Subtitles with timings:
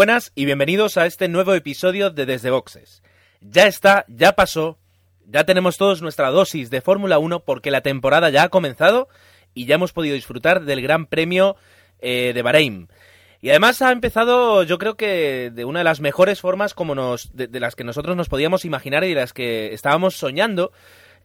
[0.00, 3.02] buenas y bienvenidos a este nuevo episodio de Desde Boxes.
[3.42, 4.78] Ya está, ya pasó,
[5.26, 9.10] ya tenemos todos nuestra dosis de Fórmula 1 porque la temporada ya ha comenzado
[9.52, 11.54] y ya hemos podido disfrutar del Gran Premio
[11.98, 12.88] eh, de Bahrein.
[13.42, 17.36] Y además ha empezado, yo creo que de una de las mejores formas como nos,
[17.36, 20.72] de, las que nosotros nos podíamos imaginar y de las que estábamos soñando.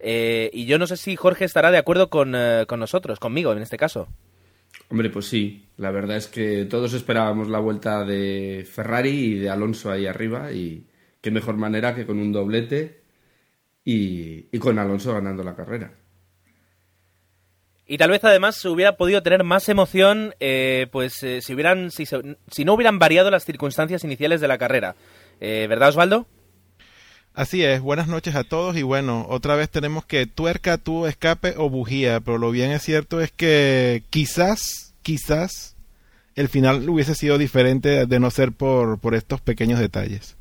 [0.00, 3.52] Eh, y yo no sé si Jorge estará de acuerdo con, eh, con nosotros, conmigo
[3.52, 4.06] en este caso.
[4.88, 9.50] Hombre, pues sí, la verdad es que todos esperábamos la vuelta de Ferrari y de
[9.50, 10.86] Alonso ahí arriba y
[11.20, 13.00] qué mejor manera que con un doblete
[13.84, 15.92] y, con Alonso ganando la carrera.
[17.88, 21.90] Y tal vez además se hubiera podido tener más emoción, eh, pues eh, si hubieran,
[21.92, 24.96] si, se- si no hubieran variado las circunstancias iniciales de la carrera.
[25.40, 26.26] Eh, ¿Verdad, Osvaldo?
[27.36, 31.52] Así es, buenas noches a todos y bueno, otra vez tenemos que tuerca, tubo, escape
[31.58, 35.76] o bujía, pero lo bien es cierto es que quizás, quizás
[36.34, 40.38] el final hubiese sido diferente de no ser por, por estos pequeños detalles.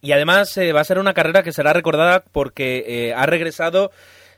[0.00, 3.90] Y además eh, va a ser una carrera que será recordada porque eh, ha regresado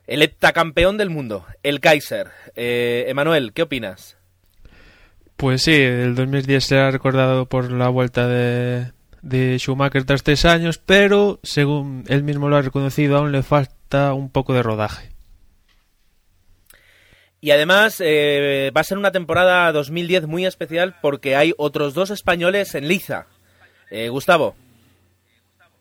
[0.06, 2.28] el heptacampeón del mundo, el Kaiser.
[2.56, 4.17] Eh, Emanuel, ¿qué opinas?
[5.37, 8.94] Pues sí, el 2010 será recordado por la vuelta de,
[9.25, 14.12] de Schumacher tras tres años, pero según él mismo lo ha reconocido, aún le falta
[14.15, 15.11] un poco de rodaje.
[17.41, 22.11] Y además eh, va a ser una temporada 2010 muy especial porque hay otros dos
[22.11, 23.27] españoles en liza.
[23.91, 24.57] Eh, Gustavo.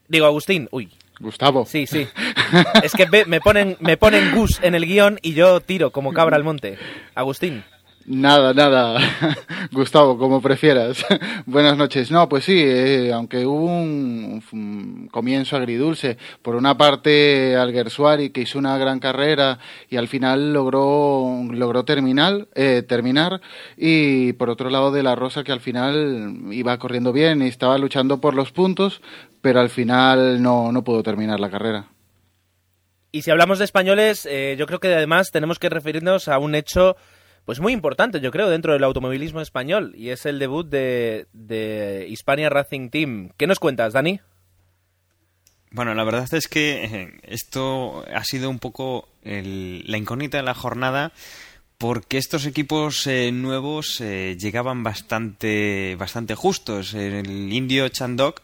[0.10, 0.68] Digo, Agustín.
[0.72, 1.66] Uy, Gustavo.
[1.66, 2.08] sí, sí.
[2.84, 6.12] Es que ve- me ponen, me ponen Gus en el guion y yo tiro como
[6.14, 6.78] cabra al monte.
[7.16, 7.64] Agustín.
[8.06, 9.00] Nada, nada.
[9.72, 11.06] Gustavo, como prefieras.
[11.46, 12.12] Buenas noches.
[12.12, 16.18] No, pues sí, eh, aunque hubo un, comienzo agridulce.
[16.42, 19.60] Por una parte, Alguersuari, que hizo una gran carrera
[19.90, 23.40] y al final logró, logró terminar, eh, terminar.
[23.78, 27.78] Y por otro lado, De La Rosa, que al final iba corriendo bien y estaba
[27.78, 29.02] luchando por los puntos,
[29.42, 31.88] pero al final no, no pudo terminar la carrera.
[33.16, 36.56] Y si hablamos de españoles, eh, yo creo que además tenemos que referirnos a un
[36.56, 36.98] hecho
[37.46, 42.06] pues muy importante, yo creo, dentro del automovilismo español, y es el debut de, de
[42.10, 43.30] Hispania Racing Team.
[43.38, 44.20] ¿Qué nos cuentas, Dani?
[45.72, 50.44] Bueno, la verdad es que eh, esto ha sido un poco el- la incógnita de
[50.44, 51.12] la jornada
[51.80, 56.94] porque estos equipos eh, nuevos eh, llegaban bastante, bastante justos.
[56.94, 58.42] El indio Chandok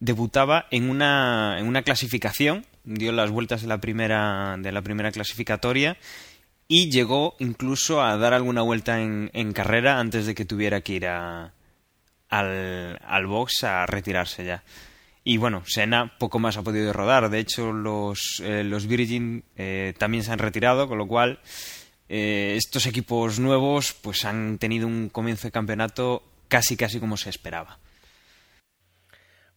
[0.00, 5.12] debutaba en una, en una clasificación, dio las vueltas de la primera, de la primera
[5.12, 5.96] clasificatoria
[6.74, 11.06] y llegó incluso a dar alguna vuelta en, carrera antes de que tuviera que ir
[11.06, 11.52] a,
[12.30, 14.64] al, al box a retirarse ya.
[15.22, 17.28] Y bueno, Senna poco más ha podido rodar.
[17.28, 21.40] De hecho, los, eh, los Virgin eh, también se han retirado, con lo cual
[22.08, 27.28] eh, estos equipos nuevos pues han tenido un comienzo de campeonato casi casi como se
[27.28, 27.80] esperaba.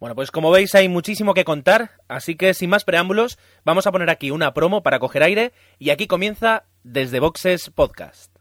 [0.01, 3.93] Bueno, pues como veis hay muchísimo que contar, así que sin más preámbulos, vamos a
[3.93, 8.31] poner aquí una promo para coger aire y aquí comienza Desde Boxes Podcast.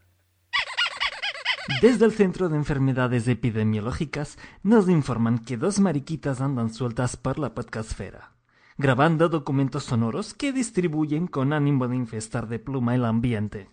[1.81, 7.55] Desde el Centro de Enfermedades Epidemiológicas nos informan que dos mariquitas andan sueltas por la
[7.55, 8.35] podcastfera,
[8.77, 13.67] grabando documentos sonoros que distribuyen con ánimo de infestar de pluma el ambiente.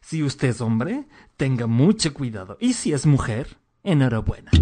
[0.00, 4.52] Si usted es hombre, tenga mucho cuidado, y si es mujer, enhorabuena.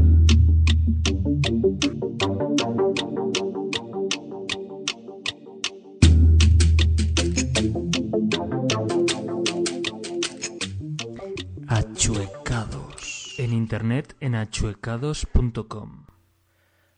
[13.54, 16.04] Internet en achuecados.com.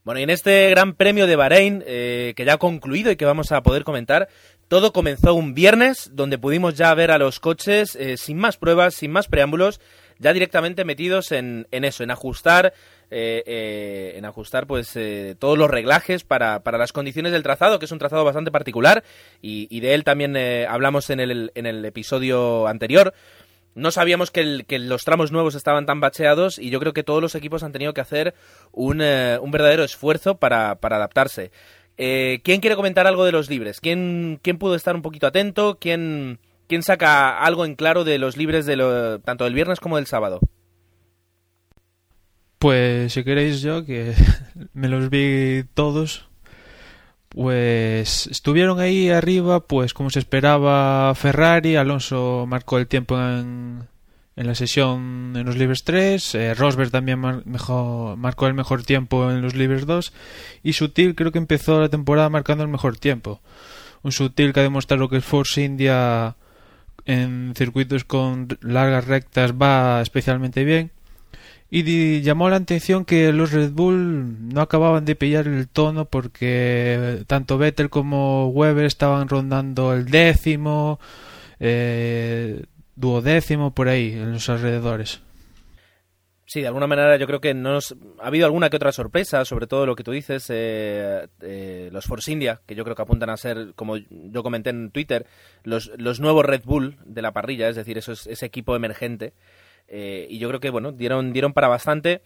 [0.04, 3.24] Bueno, y en este Gran Premio de Bahrein, eh, que ya ha concluido y que
[3.24, 4.28] vamos a poder comentar,
[4.68, 8.94] todo comenzó un viernes, donde pudimos ya ver a los coches eh, sin más pruebas,
[8.94, 9.80] sin más preámbulos,
[10.18, 12.72] ya directamente metidos en, en eso, en ajustar,
[13.10, 14.98] eh, eh, en ajustar pues
[15.38, 19.04] todos los reglajes para, para las condiciones del trazado, que es un trazado bastante particular,
[19.40, 20.36] y, y de él también
[20.68, 23.14] hablamos en el, en el episodio anterior.
[23.76, 27.34] No sabíamos que, los tramos nuevos estaban tan bacheados y yo creo que todos los
[27.34, 28.34] equipos han tenido que hacer
[28.72, 31.50] un, eh, verdadero esfuerzo para, adaptarse.
[31.98, 33.80] Eh, ¿Quién quiere comentar algo de los libres?
[33.82, 35.76] ¿Quién, quién pudo estar un poquito atento?
[35.78, 36.38] ¿Quién,
[36.68, 40.06] quién saca algo en claro de los libres de lo- tanto del viernes como del
[40.06, 40.40] sábado?
[42.58, 44.14] Pues si queréis yo, que
[44.72, 46.30] me los vi todos,
[47.36, 53.82] Pues estuvieron ahí arriba, pues como se esperaba Ferrari, Alonso marcó el tiempo en,
[54.36, 59.30] en la sesión en los libres 3, eh, Rosberg también mejor, marcó el mejor tiempo
[59.30, 60.14] en los libres 2
[60.62, 63.42] y Sutil creo que empezó la temporada marcando el mejor tiempo.
[64.02, 66.36] Un Sutil que ha demostrado que el Force India
[67.04, 70.90] en circuitos con largas rectas va especialmente bien
[71.68, 77.24] y llamó la atención que los Red Bull no acababan de pillar el tono porque
[77.26, 81.00] tanto Vettel como Weber estaban rondando el décimo,
[81.58, 82.64] eh,
[82.94, 85.20] duodécimo por ahí, en los alrededores.
[86.48, 89.66] Sí, de alguna manera yo creo que nos ha habido alguna que otra sorpresa, sobre
[89.66, 93.30] todo lo que tú dices, eh, eh, los Force India, que yo creo que apuntan
[93.30, 95.26] a ser, como yo comenté en Twitter,
[95.64, 99.32] los, los nuevos Red Bull de la parrilla, es decir, eso es, ese equipo emergente
[99.88, 102.22] eh, y yo creo que, bueno, dieron, dieron para bastante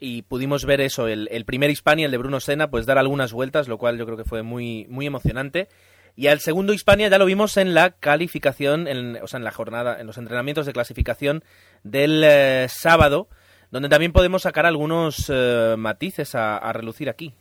[0.00, 3.68] y pudimos ver eso, el, primer Hispania, el de Bruno Senna, pues dar algunas vueltas,
[3.68, 5.68] lo cual yo creo que fue muy, muy emocionante.
[6.16, 9.50] Y al segundo Hispania ya lo vimos en la calificación, en, o sea, en la
[9.50, 11.42] jornada, en los entrenamientos de clasificación
[11.82, 13.28] del eh, sábado,
[13.70, 17.34] donde también podemos sacar algunos eh, matices a, a, relucir aquí.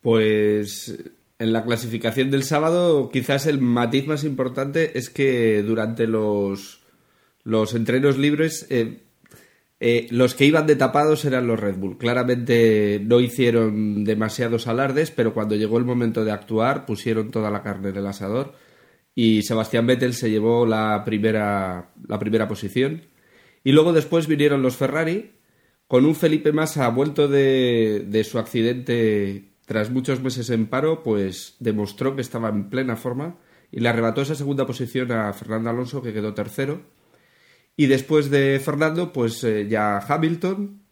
[0.00, 0.98] Pues
[1.38, 6.79] en la clasificación del sábado, quizás el matiz más importante es que durante los
[7.44, 9.02] los entrenos libres, eh,
[9.80, 11.98] eh, los que iban de tapados eran los Red Bull.
[11.98, 17.62] Claramente no hicieron demasiados alardes, pero cuando llegó el momento de actuar pusieron toda la
[17.62, 18.54] carne en el asador
[19.14, 23.02] y Sebastián Vettel se llevó la primera, la primera posición.
[23.64, 25.32] Y luego después vinieron los Ferrari,
[25.86, 31.56] con un Felipe Massa vuelto de, de su accidente tras muchos meses en paro, pues
[31.58, 33.38] demostró que estaba en plena forma
[33.72, 36.82] y le arrebató esa segunda posición a Fernando Alonso, que quedó tercero
[37.76, 40.82] y después de Fernando, pues eh, ya Hamilton,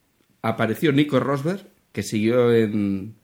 [0.43, 3.17] apareció Nico Rosberg, que siguió en,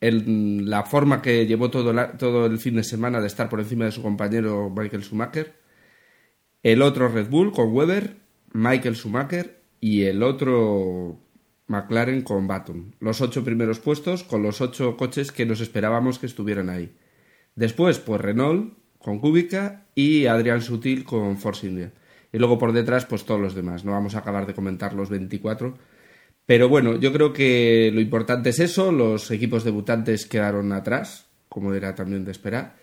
[0.00, 3.92] la forma que llevó todo, todo el fin de semana de estar por encima de
[3.92, 5.56] su compañero Michael Schumacher.
[6.62, 8.16] El otro Red Bull con Weber,
[8.52, 11.18] Michael Schumacher y el otro
[11.66, 12.94] McLaren con Baton.
[13.00, 16.94] Los ocho primeros puestos con los ocho coches que nos esperábamos que estuvieran ahí.
[17.56, 21.92] Después, pues Renault con Kubica y Adrián Sutil con Force India
[22.32, 23.84] y luego por detrás pues todos los demás.
[23.84, 25.74] No vamos a acabar de comentar los 24.
[26.46, 31.74] Pero bueno, yo creo que lo importante es eso, los equipos debutantes quedaron atrás, como
[31.74, 32.76] era también de esperar,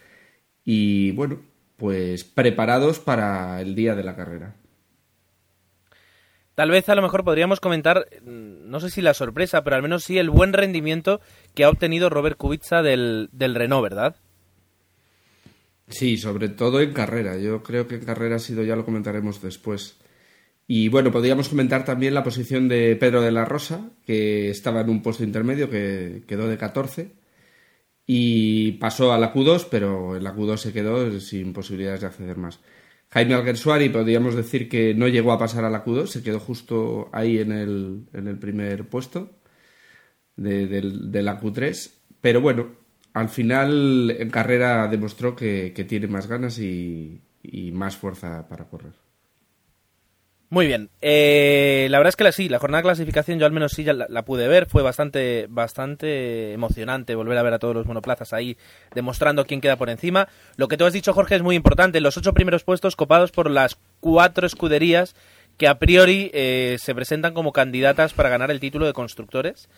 [0.64, 1.40] y bueno,
[1.76, 4.56] pues preparados para el día de la carrera.
[6.54, 9.82] Tal vez a lo mejor podríamos comentar, mm, no sé si la sorpresa, pero al
[9.82, 11.20] menos sí el buen rendimiento
[11.56, 14.16] que ha obtenido Robert Kubica del, del Renault, ¿verdad?
[15.88, 17.38] Sí, sobre todo en carrera.
[17.38, 19.98] Yo creo que en carrera ha sido, ya lo comentaremos después.
[20.68, 24.90] Y bueno, podríamos comentar también la posición de Pedro de la Rosa, que estaba en
[24.90, 27.12] un puesto intermedio, que quedó de 14
[28.08, 32.38] y pasó a la Q2, pero en la Q2 se quedó sin posibilidades de acceder
[32.38, 32.60] más.
[33.10, 37.10] Jaime Alguersuari podríamos decir que no llegó a pasar a la Q2, se quedó justo
[37.14, 39.32] ahí en el, en el primer puesto
[40.36, 42.85] de, de la Q3, pero bueno,
[43.16, 47.22] al final en carrera demostró que, tiene más ganas y,
[47.72, 48.92] más fuerza para correr.
[50.50, 50.90] Muy bien.
[51.02, 53.86] Eh, la verdad es que la, sí, la jornada de clasificación yo al menos sí
[53.86, 54.66] ya la, pude ver.
[54.66, 58.58] Fue bastante, bastante emocionante volver a ver a todos los monoplazas ahí
[58.94, 60.28] demostrando quién queda por encima.
[60.58, 62.02] Lo que tú has dicho, Jorge, es muy importante.
[62.02, 65.16] Los ocho primeros puestos copados por las cuatro escuderías
[65.58, 69.70] que a priori eh, se presentan como candidatas para ganar el título de constructores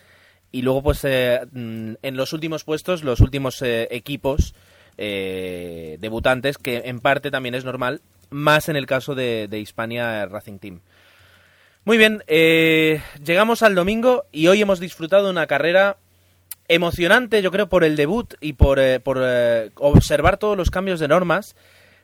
[0.51, 4.53] y luego pues eh, mm, en los últimos puestos los últimos eh, equipos
[4.97, 10.25] eh, debutantes que en parte también es normal más en el caso de, de Hispania
[10.25, 10.81] Racing Team.
[11.85, 15.97] Muy bien llegamos al domingo y hoy hemos disfrutado una carrera
[16.67, 19.23] emocionante yo creo por el debut y por, por
[19.75, 21.55] observar todos los cambios de normas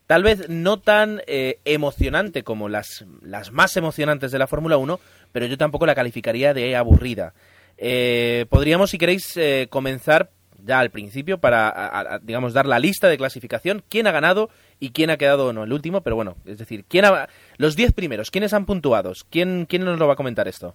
[0.08, 5.02] tal vez no tan emocionante como las, las más emocionantes de la Fórmula 1
[5.34, 7.34] pero yo tampoco la calificaría de aburrida
[7.78, 10.32] eh, podríamos, si queréis, eh, comenzar
[10.66, 14.50] ya al principio para, digamos, dar la lista de clasificación, quién ha ganado
[14.80, 17.28] y quién ha quedado no el último, pero bueno, es decir, quién ha,
[17.58, 20.74] los 10 primeros, quiénes han puntuado, quién, quién nos lo va a comentar esto.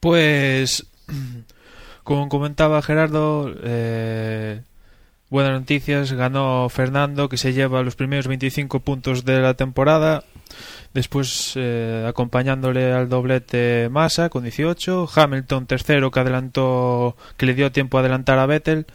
[0.00, 0.86] Pues,
[2.04, 4.62] como comentaba Gerardo, eh,
[5.30, 10.24] buenas noticias, ganó Fernando que se lleva los primeros 25 puntos de la temporada,
[10.94, 17.70] Después eh, acompañándole al doblete Massa con 18, Hamilton tercero que adelantó que le dio
[17.70, 18.86] tiempo a adelantar a Vettel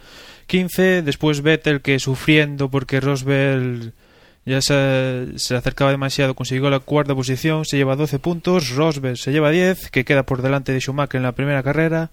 [0.48, 3.94] 15, después Vettel que sufriendo porque Rosberg
[4.46, 9.32] ya se, se, acercaba demasiado, consiguió la cuarta posición, se lleva 12 puntos, Rosberg se
[9.32, 12.12] lleva 10, que queda por delante de Schumacher en la primera carrera.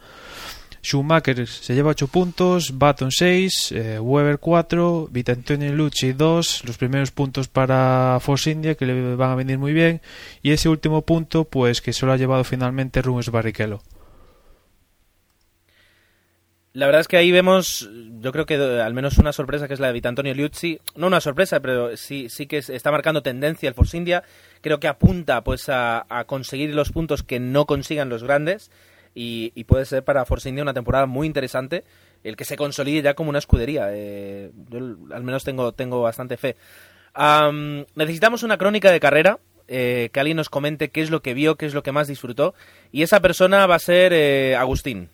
[0.82, 7.10] Schumacher se lleva 8 puntos, Baton 6, eh, Weber 4, Vitantonio Lucci 2, los primeros
[7.10, 10.00] puntos para Force India que le van a venir muy bien
[10.42, 13.80] y ese último punto pues que solo ha llevado finalmente Rubens Barrichello.
[16.72, 19.80] La verdad es que ahí vemos, yo creo que al menos una sorpresa que es
[19.80, 20.78] la de Vitantonio Liuzzi.
[20.94, 24.22] No una sorpresa, pero sí, sí que está marcando tendencia el Force India.
[24.60, 28.70] Creo que apunta pues a, conseguir los puntos que no consigan los grandes.
[29.14, 31.84] Y, puede ser para Force India una temporada muy interesante
[32.22, 33.88] el que se consolide ya como una escudería.
[33.90, 34.78] Eh, yo
[35.12, 36.56] al menos tengo, tengo bastante fe.
[37.94, 39.38] necesitamos una crónica de carrera.
[39.72, 42.08] Eh, que alguien nos comente qué es lo que vio, qué es lo que más
[42.08, 42.54] disfrutó.
[42.90, 45.10] Y esa persona va a ser Agustín.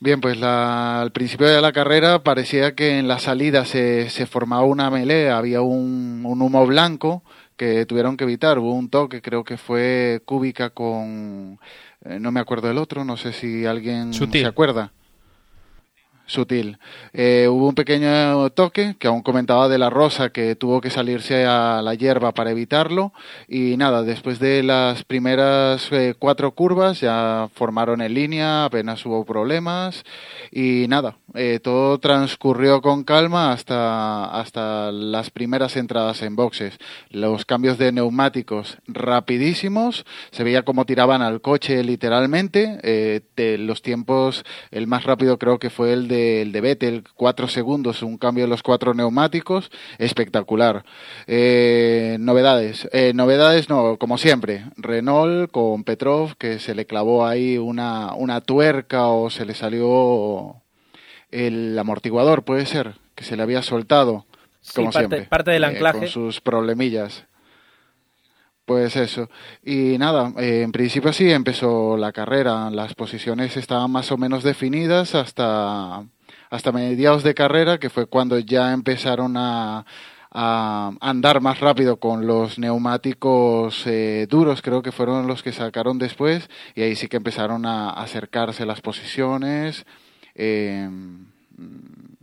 [0.00, 4.64] Bien, pues al principio de la carrera parecía que en la salida se, se formaba
[4.64, 7.22] una melee, había un, humo blanco
[7.56, 8.58] que tuvieron que evitar.
[8.58, 11.58] Hubo un toque, creo que fue Cúbica con...
[12.04, 14.92] Eh, no me acuerdo del otro, no sé si alguien se acuerda
[16.26, 16.78] sutil.
[17.12, 21.44] Eh, hubo un pequeño toque que aún comentaba de la Rosa que tuvo que salirse
[21.44, 23.12] a la hierba para evitarlo
[23.46, 29.24] y nada, después de las primeras eh, cuatro curvas ya formaron en línea, apenas hubo
[29.24, 30.04] problemas
[30.50, 36.78] y nada, eh, todo transcurrió con calma hasta, hasta las primeras entradas en boxes.
[37.10, 42.78] Los cambios de neumáticos rapidísimos, se veía cómo tiraban al coche literalmente,
[43.36, 47.48] de los tiempos, el más rápido creo que fue el de el de Vettel, cuatro
[47.48, 50.84] segundos, un cambio de los cuatro neumáticos, espectacular.
[51.26, 57.58] Eh, novedades, eh, novedades no, como siempre, Renault con Petrov, que se le clavó ahí
[57.58, 60.56] una, una tuerca o se le salió
[61.30, 64.26] el amortiguador, puede ser, que se le había soltado,
[64.74, 65.22] como parte, siempre.
[65.28, 65.98] Parte del eh, anclaje.
[65.98, 67.26] con sus problemillas.
[68.64, 69.28] Pues eso.
[69.62, 72.70] Y nada, eh, en principio sí empezó la carrera.
[72.70, 76.04] Las posiciones estaban más o menos definidas hasta,
[76.50, 79.84] hasta mediados de carrera, que fue cuando ya empezaron a,
[80.30, 85.98] a andar más rápido con los neumáticos eh, duros, creo que fueron los que sacaron
[85.98, 89.84] después, y ahí sí que empezaron a acercarse las posiciones.
[90.34, 90.88] Eh,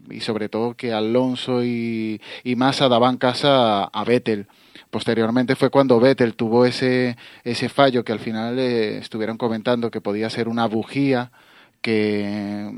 [0.10, 4.48] y sobre todo que Alonso y, y Massa daban casa a, a Vettel.
[4.92, 10.02] Posteriormente fue cuando Vettel tuvo ese, ese fallo que al final le estuvieron comentando que
[10.02, 11.32] podía ser una bujía
[11.82, 12.72] que,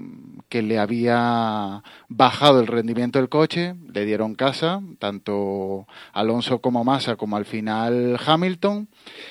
[0.49, 7.15] que le había bajado el rendimiento del coche, le dieron casa, tanto Alonso como Massa,
[7.15, 8.87] como al final Hamilton,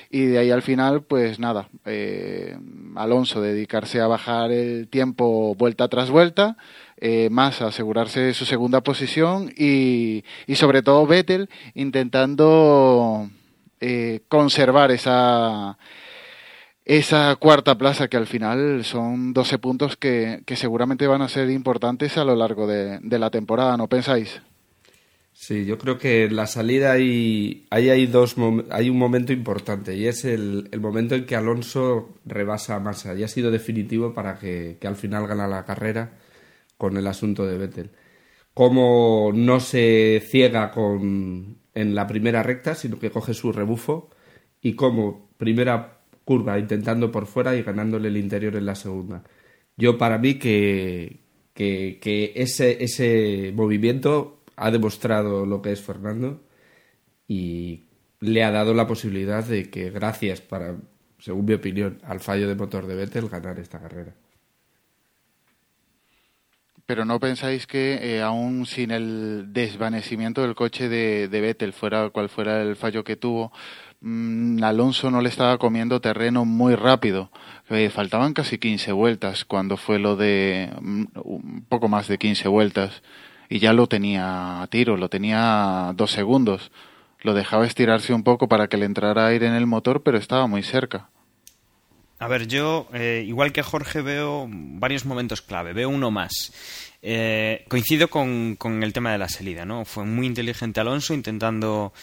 [0.09, 2.57] y de ahí al final, pues nada, eh,
[2.95, 6.57] Alonso dedicarse a bajar el tiempo vuelta tras vuelta,
[6.97, 13.29] eh, Massa asegurarse su segunda posición y, y sobre todo Vettel intentando
[13.81, 15.77] eh, conservar esa
[16.85, 21.49] esa cuarta plaza que al final son 12 puntos que, que seguramente van a ser
[21.49, 24.41] importantes a lo largo de, la temporada, ¿no pensáis?
[25.31, 28.35] Sí, yo creo que la salida hay, hay, dos,
[28.69, 33.15] hay un momento importante y es el, el, momento en que Alonso rebasa a Massa
[33.15, 36.19] y ha sido definitivo para que, que, al final gana la carrera
[36.77, 37.91] con el asunto de Vettel.
[38.53, 44.11] Cómo no se ciega con, en la primera recta, sino que coge su rebufo
[44.61, 49.23] y como primera curva, intentando por fuera y ganándole el interior en la segunda.
[49.77, 51.19] Yo para mí que,
[51.53, 56.41] que, ese, ese movimiento ha demostrado lo que es Fernando
[57.27, 57.83] y
[58.19, 60.75] le ha dado la posibilidad de que gracias para,
[61.19, 64.13] según mi opinión, al fallo de motor de Vettel ganar esta carrera.
[66.85, 72.09] Pero no pensáis que eh, aún sin el desvanecimiento del coche de, de Vettel, fuera
[72.09, 73.53] cual fuera el fallo que tuvo,
[74.03, 77.31] Alonso no le estaba comiendo terreno muy rápido.
[77.69, 82.49] Eh, faltaban casi 15 vueltas cuando fue lo de mm, un poco más de 15
[82.49, 83.01] vueltas
[83.49, 86.71] y ya lo tenía a tiro, lo tenía dos segundos.
[87.21, 90.47] Lo dejaba estirarse un poco para que le entrara aire en el motor, pero estaba
[90.47, 91.09] muy cerca.
[92.19, 95.73] A ver, yo, eh, igual que Jorge, veo varios momentos clave.
[95.73, 96.53] Veo uno más.
[97.01, 99.83] Eh, coincido con, con, el tema de la salida, ¿no?
[99.83, 101.93] Fue muy inteligente Alonso intentando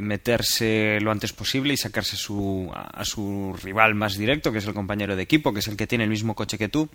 [0.00, 4.74] meterse lo antes posible y sacarse su, a, su rival más directo, que es el
[4.74, 6.88] compañero de equipo, que es el que tiene el mismo coche que tú.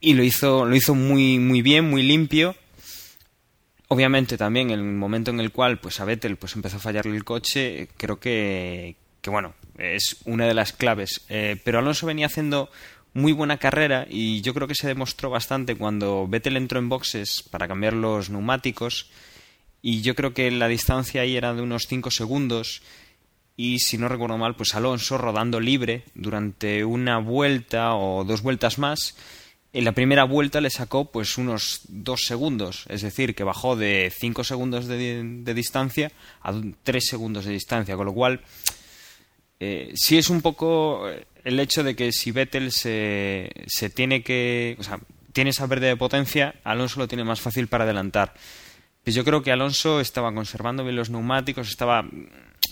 [0.00, 2.56] Y lo hizo, lo hizo muy, muy bien, muy limpio.
[3.88, 7.24] Obviamente también el momento en el cual pues a Vettel pues empezó a fallarle el
[7.24, 11.22] coche, creo que, que bueno, es una de las claves.
[11.28, 12.70] Eh, pero Alonso venía haciendo
[13.14, 17.42] muy buena carrera y yo creo que se demostró bastante cuando Vettel entró en boxes
[17.42, 19.10] para cambiar los neumáticos
[19.82, 22.82] y yo creo que la distancia ahí era de unos 5 segundos.
[23.56, 28.78] Y si no recuerdo mal, pues Alonso rodando libre durante una vuelta o dos vueltas
[28.78, 29.16] más.
[29.72, 34.12] En la primera vuelta le sacó pues unos dos segundos, es decir, que bajó de
[34.16, 38.40] cinco segundos de, de distancia a tres segundos de distancia, con lo cual
[39.60, 41.06] eh, sí es un poco
[41.44, 45.00] el hecho de que si Vettel se, se tiene que, o sea,
[45.32, 48.34] tiene esa pérdida de potencia, Alonso lo tiene más fácil para adelantar.
[49.08, 52.04] Pues yo creo que Alonso estaba conservando bien los neumáticos, estaba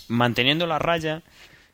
[0.07, 1.23] manteniendo la raya,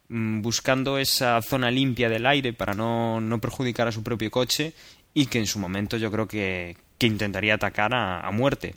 [0.07, 4.71] mm, buscando esa zona limpia del aire para no, no perjudicar a su propio coche
[5.13, 8.75] y que en su momento yo creo que, que intentaría atacar a, a, muerte.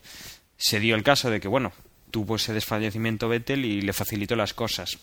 [0.56, 1.70] Se dio el caso de que, bueno,
[2.10, 4.98] tuvo ese desfallecimiento Vettel y le facilitó las cosas.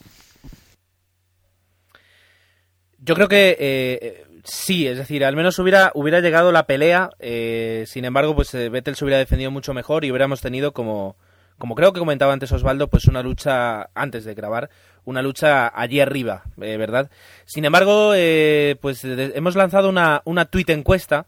[2.97, 7.85] Yo creo que eh, sí, es decir, al menos hubiera, hubiera llegado la pelea, eh,
[7.87, 11.15] sin embargo, pues eh, Vettel se hubiera defendido mucho mejor y hubiéramos tenido como,
[11.57, 14.69] como creo que comentaba antes Osvaldo, pues una lucha, antes de grabar,
[15.05, 17.09] una lucha allí arriba, eh, ¿verdad?
[17.45, 21.25] Sin embargo, eh, pues hemos lanzado una, una tweet encuesta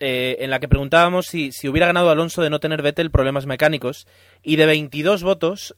[0.00, 3.46] eh, en la que preguntábamos si, si, hubiera ganado Alonso de no tener Vettel problemas
[3.46, 4.06] mecánicos
[4.42, 5.76] y de 22 votos,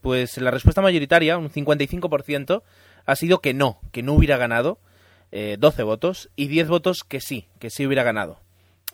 [0.00, 2.62] pues la respuesta mayoritaria, un 55%,
[3.04, 4.78] ha sido que no, que no hubiera ganado,
[5.32, 8.40] eh, 12 votos, y 10 votos que sí, que sí hubiera ganado.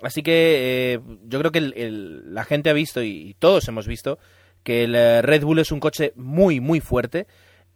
[0.02, 4.18] Así que eh, yo creo que el, la gente ha visto, y, todos hemos visto,
[4.62, 7.26] que el eh, Red Bull es un coche muy, muy fuerte.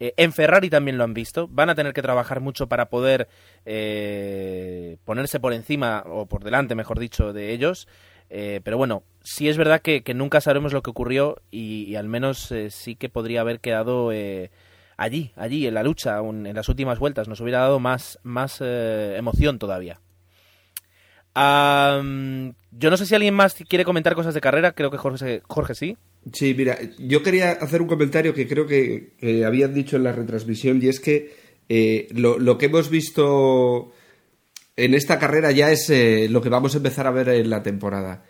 [0.01, 1.49] Eh, en Ferrari también lo han visto.
[1.49, 3.29] Van a tener que trabajar mucho para poder
[5.05, 7.89] ponerse por encima, o por delante, mejor dicho, de ellos.
[8.29, 12.09] Pero bueno, sí es verdad que, que, nunca sabremos lo que ocurrió y, y al
[12.09, 14.13] menos sí que podría haber quedado
[14.99, 17.29] allí, allí, en la lucha, un, en las últimas vueltas.
[17.29, 20.01] Nos hubiera dado más, más eh, emoción todavía.
[21.35, 25.75] Yo no sé si alguien más quiere comentar cosas de carrera, creo que Jorge, Jorge
[25.77, 25.97] sí.
[26.33, 30.13] Sí, mira, yo quería hacer un comentario que creo que, que habían dicho en la
[30.13, 31.37] retransmisión y es que
[31.69, 33.93] eh, lo, lo, que hemos visto
[34.77, 37.63] en esta carrera ya es eh, lo que vamos a empezar a ver en la
[37.63, 38.25] temporada.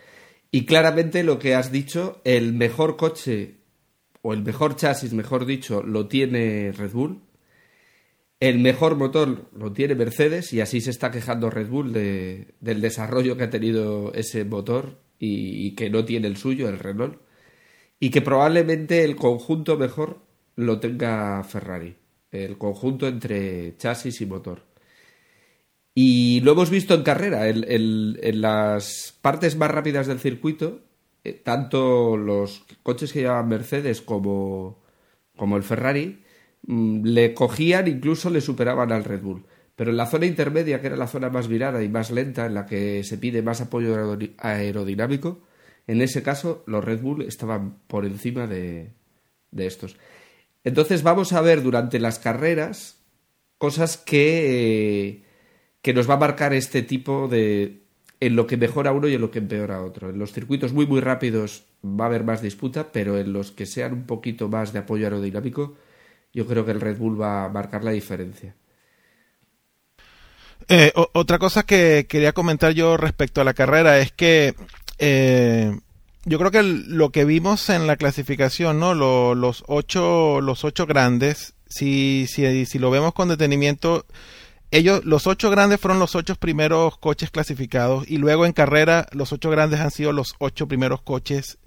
[0.51, 3.58] Y claramente lo que has dicho, el mejor coche
[4.21, 7.21] o el mejor chasis, mejor dicho, lo tiene Red Bull.
[8.39, 12.81] El mejor motor lo tiene Mercedes y así se está quejando Red Bull de, del
[12.81, 17.19] desarrollo que ha tenido ese motor y, que no tiene el suyo, el Renault.
[17.99, 20.21] Y que probablemente el conjunto mejor
[20.55, 21.97] lo tenga Ferrari.
[22.31, 24.63] El conjunto entre chasis y motor.
[25.93, 30.81] Y lo hemos visto en carrera, en las partes más rápidas del circuito,
[31.29, 34.81] eh, tanto los coches que llevaban Mercedes como,
[35.35, 36.23] como el Ferrari
[36.63, 39.45] mmm, le cogían, incluso le superaban al Red Bull.
[39.75, 42.53] Pero en la zona intermedia, que era la zona más virada y más lenta, en
[42.53, 45.41] la que se pide más apoyo aerodinámico,
[45.87, 48.91] en ese caso los Red Bull estaban por encima de,
[49.51, 49.95] de estos.
[50.65, 52.97] Entonces vamos a ver durante las carreras
[53.57, 55.23] cosas que, eh,
[55.81, 57.78] que nos va a marcar este tipo de,
[58.19, 60.09] en lo que mejora uno y en lo que empeora otro.
[60.09, 63.65] En los circuitos muy muy rápidos va a haber más disputa, pero en los que
[63.65, 65.77] sean un poquito más de apoyo aerodinámico,
[66.33, 68.55] yo creo que el Red Bull va a marcar la diferencia.
[70.67, 74.53] Eh, otra cosa que quería comentar yo respecto a la carrera es que
[74.99, 75.75] eh,
[76.25, 78.93] yo creo que lo que vimos en la clasificación, ¿no?
[78.93, 84.05] Lo, los ocho, los ocho grandes, si, si, si lo vemos con detenimiento,
[84.71, 89.33] ellos, los ocho grandes fueron los ocho primeros coches clasificados y luego en carrera los
[89.33, 91.57] ocho grandes han sido los ocho primeros coches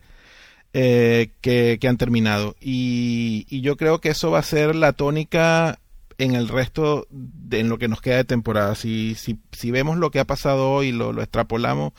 [0.72, 2.56] eh, que, que, han terminado.
[2.60, 5.78] Y, y, yo creo que eso va a ser la tónica
[6.16, 8.74] en el resto, de, en lo que nos queda de temporada.
[8.74, 11.92] Si, si, si vemos lo que ha pasado hoy lo, lo, extrapolamos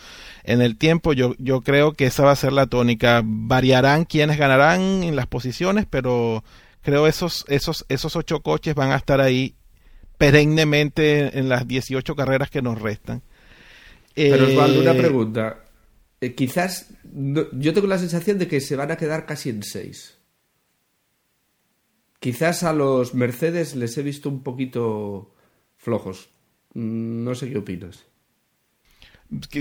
[0.44, 3.22] en el tiempo, yo, yo creo que esa va a ser la tónica.
[3.24, 6.44] Variarán quienes ganarán en las posiciones, pero
[6.82, 9.56] creo esos, esos, esos ocho coches van a estar ahí
[10.18, 13.22] perennemente en las 18 carreras que nos restan.
[14.16, 15.64] Pero Osvaldo, una pregunta.
[16.22, 19.64] Eh, quizás no, yo tengo la sensación de que se van a quedar casi en
[19.64, 20.18] 6.
[22.20, 25.34] Quizás a los Mercedes les he visto un poquito
[25.76, 26.30] flojos.
[26.74, 28.06] Mm, no sé qué opinas.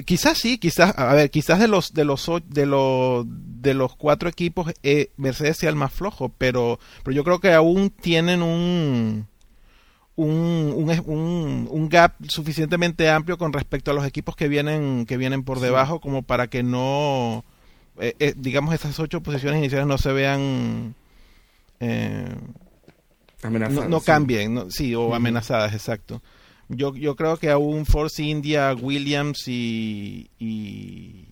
[0.04, 4.28] Quizás sí, quizás, a ver, quizás de los de los de los de los cuatro
[4.28, 9.26] equipos eh, Mercedes sea el más flojo, pero pero yo creo que aún tienen un
[10.16, 10.74] un,
[11.06, 15.60] un, un, gap suficientemente amplio con respecto a los equipos que vienen que vienen por
[15.60, 17.44] debajo como para que no
[17.98, 20.94] eh, eh, digamos esas ocho posiciones iniciales no se vean
[21.80, 22.28] eh,
[23.42, 25.16] amenazadas no, no cambien no, sí o uh -huh.
[25.16, 26.22] amenazadas exacto.
[26.68, 31.26] Yo yo creo que aún Force India Williams y, y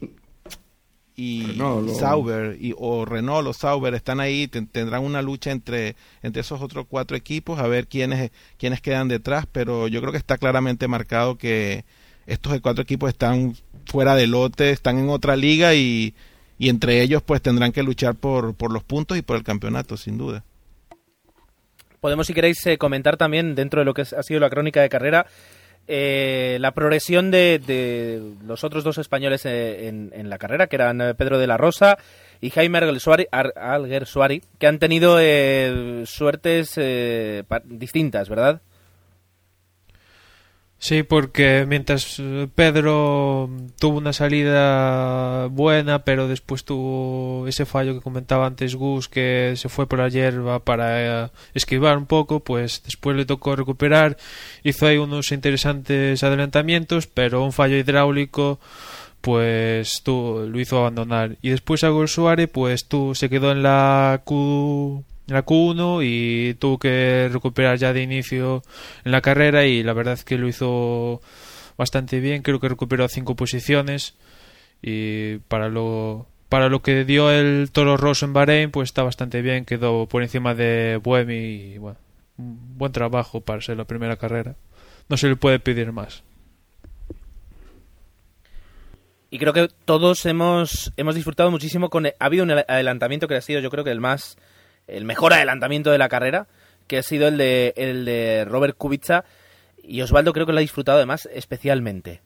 [1.17, 6.41] y Renault, Sauber y, o Renault o Sauber están ahí, tendrán una lucha entre, entre
[6.41, 10.39] esos otros cuatro equipos a ver quiénes, quiénes quedan detrás, pero yo creo que está
[10.39, 11.85] claramente marcado que
[12.27, 13.55] estos cuatro equipos están
[13.87, 16.15] fuera de lote, están en otra liga y,
[16.59, 19.97] y entre ellos pues tendrán que luchar por, por los puntos y por el campeonato,
[19.97, 20.45] sin duda.
[22.01, 24.89] Podemos, si queréis, eh, comentar también dentro de lo que ha sido la crónica de
[24.89, 25.27] carrera
[25.93, 31.15] eh, la progresión de, los otros dos españoles eh, en, la carrera, que eran eh,
[31.17, 31.99] Pedro de la Rosa
[32.41, 35.19] y Jaime Alguersuari, que han tenido
[36.07, 36.79] suertes
[37.65, 38.63] distintas, ¿verdad?
[40.83, 48.01] Sí, porque mientras eh, Pedro tuvo una salida buena, pero después tuvo ese fallo que
[48.01, 52.83] comentaba antes Gus, que se fue por la hierba para eh, esquivar un poco, pues
[52.83, 54.17] después le tocó recuperar,
[54.63, 58.59] hizo ahí unos interesantes adelantamientos, pero un fallo hidráulico
[59.21, 61.37] pues tú, lo hizo abandonar.
[61.43, 66.79] Y después Agor Suárez, pues tú se quedó en la Q la Q1 y tuvo
[66.79, 68.63] que recuperar ya de inicio
[69.05, 71.21] en la carrera y la verdad es que lo hizo
[71.77, 74.15] bastante bien, creo que recuperó cinco posiciones
[74.83, 79.41] y para lo para lo que dio el Toro Rosso en Bahrein pues está bastante
[79.43, 81.99] bien, quedó por encima de Buemi y bueno,
[82.37, 84.57] buen trabajo para ser la primera carrera.
[85.09, 86.23] No se le puede pedir más.
[89.31, 92.07] Y creo que todos hemos, hemos disfrutado muchísimo con...
[92.07, 94.37] Ha habido un adelantamiento que ha sido yo creo que el más
[94.91, 96.47] el mejor adelantamiento de la carrera,
[96.87, 99.25] que ha sido el de, el de Robert Kubica.
[99.83, 102.21] Y Osvaldo creo que lo ha disfrutado además especialmente.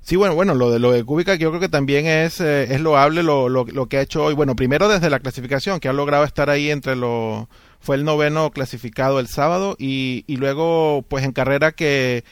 [0.00, 2.80] Sí, bueno, bueno, lo de lo de Kubica yo creo que también es, eh, es
[2.80, 4.34] loable lo, lo, lo, que ha hecho hoy.
[4.34, 7.46] Bueno, primero desde la clasificación, que ha logrado estar ahí entre los...
[7.80, 12.24] Fue el noveno clasificado el sábado y, y luego pues en carrera que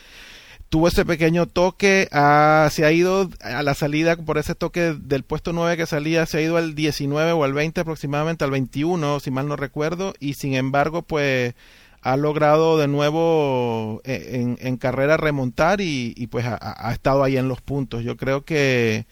[0.72, 5.52] tuvo ese pequeño toque, se ha ido a la salida por ese toque del puesto
[5.52, 9.30] 9 que salía, se ha ido al 19 o al 20 aproximadamente, al 21 si
[9.30, 11.54] mal no recuerdo, y sin embargo pues
[12.00, 17.60] ha logrado de nuevo eh, en, carrera remontar y, pues ha, estado ahí en los
[17.60, 18.02] puntos.
[18.02, 19.04] Yo creo que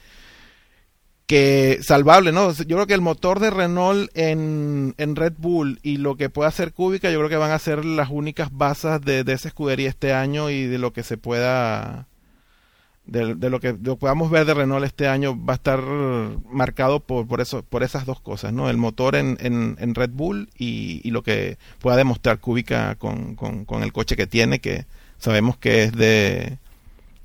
[1.30, 2.52] que salvable, ¿no?
[2.52, 6.48] Yo creo que el motor de Renault en, en Red Bull y lo que pueda
[6.48, 10.12] hacer Cúbica, yo creo que van a ser las únicas bases de, esa escudería este
[10.12, 12.08] año y de lo que se pueda,
[13.06, 15.80] de, lo, que, podamos ver de Renault este año va a estar
[16.50, 18.68] marcado por, por, eso, por esas dos cosas, ¿no?
[18.68, 23.66] El motor en, en, Red Bull y, y, lo que pueda demostrar Cúbica con, con,
[23.66, 24.84] con el coche que tiene, que
[25.18, 26.58] sabemos que es de,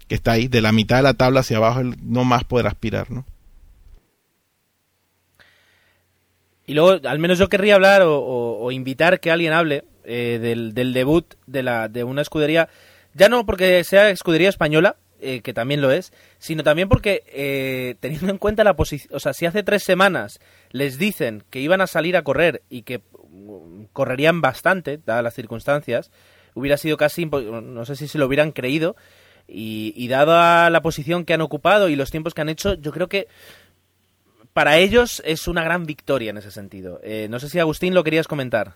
[0.08, 3.10] que está ahí, de la mitad de la tabla hacia abajo, no más poder aspirar,
[3.10, 3.26] ¿no?
[6.66, 10.40] Y luego, al menos yo querría hablar o, invitar que alguien hable eh,
[10.74, 12.70] del, debut de, la, de una escudería,
[13.14, 17.96] ya no porque sea escudería española, eh, que también lo es, sino también porque, eh,
[18.00, 20.40] teniendo en cuenta la posición, o sea, si hace tres semanas
[20.72, 23.00] les dicen que iban a salir a correr y que
[23.30, 26.12] mm, correrían bastante, dadas las circunstancias,
[26.54, 28.96] hubiera sido casi, no sé si se lo hubieran creído,
[29.48, 32.92] y, y dada la posición que han ocupado y los tiempos que han hecho, yo
[32.92, 33.28] creo que
[34.56, 37.02] para ellos es una gran victoria en ese sentido.
[37.04, 38.76] Eh, no sé si Agustín lo querías comentar.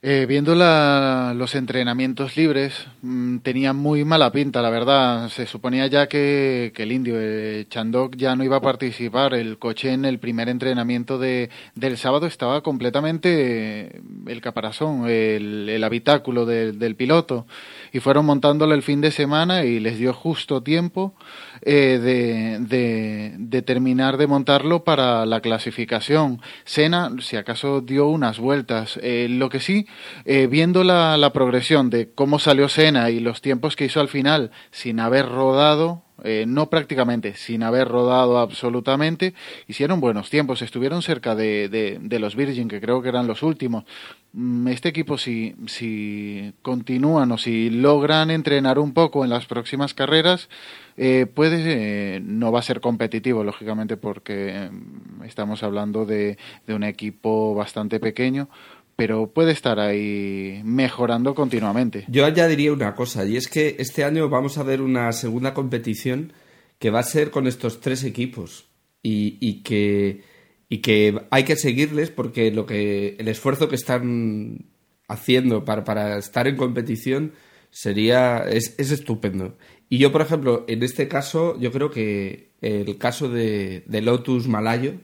[0.00, 5.28] Eh, viendo los entrenamientos libres, mm, tenía muy mala pinta, la verdad.
[5.28, 9.34] Se suponía ya que, el indio, eh, Chandok, ya no iba a participar.
[9.34, 16.46] El coche en el primer entrenamiento de, del sábado estaba completamente el caparazón, el, habitáculo
[16.46, 17.46] del piloto
[17.94, 21.14] y fueron montándolo el fin de semana y les dio justo tiempo
[21.62, 26.42] eh, de, de, terminar de montarlo para la clasificación.
[26.64, 28.98] Sena, si acaso, dio unas vueltas.
[29.00, 29.86] Eh, lo que sí,
[30.24, 34.08] eh, viendo la, la progresión de cómo salió Sena y los tiempos que hizo al
[34.08, 39.34] final sin haber rodado, eh, no prácticamente, sin haber rodado absolutamente,
[39.66, 43.84] hicieron buenos tiempos, estuvieron cerca de, de, los Virgin, que creo que eran los últimos.
[44.32, 49.92] Mm, este equipo, si, si continúan o si logran entrenar un poco en las próximas
[49.92, 50.48] carreras,
[50.96, 56.74] eh, puede, eh, no va a ser competitivo, lógicamente, porque mm, estamos hablando de, de
[56.74, 58.48] un equipo bastante pequeño,
[58.96, 62.04] pero puede estar ahí mejorando continuamente.
[62.08, 66.32] Yo añadiría una cosa, y es que este año vamos a ver una segunda competición
[66.78, 68.66] que va a ser con estos tres equipos
[69.02, 70.22] y, y que
[70.68, 74.66] y que hay que seguirles porque lo que el esfuerzo que están
[75.08, 77.32] haciendo para, para estar en competición
[77.70, 79.56] sería es, es, estupendo
[79.88, 84.48] y yo por ejemplo en este caso yo creo que el caso de, de Lotus
[84.48, 84.94] Malayo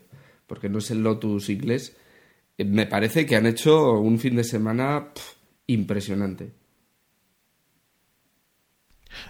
[0.47, 1.97] porque no es el Lotus inglés
[2.65, 5.09] me parece que han hecho un fin de semana
[5.67, 6.53] impresionante.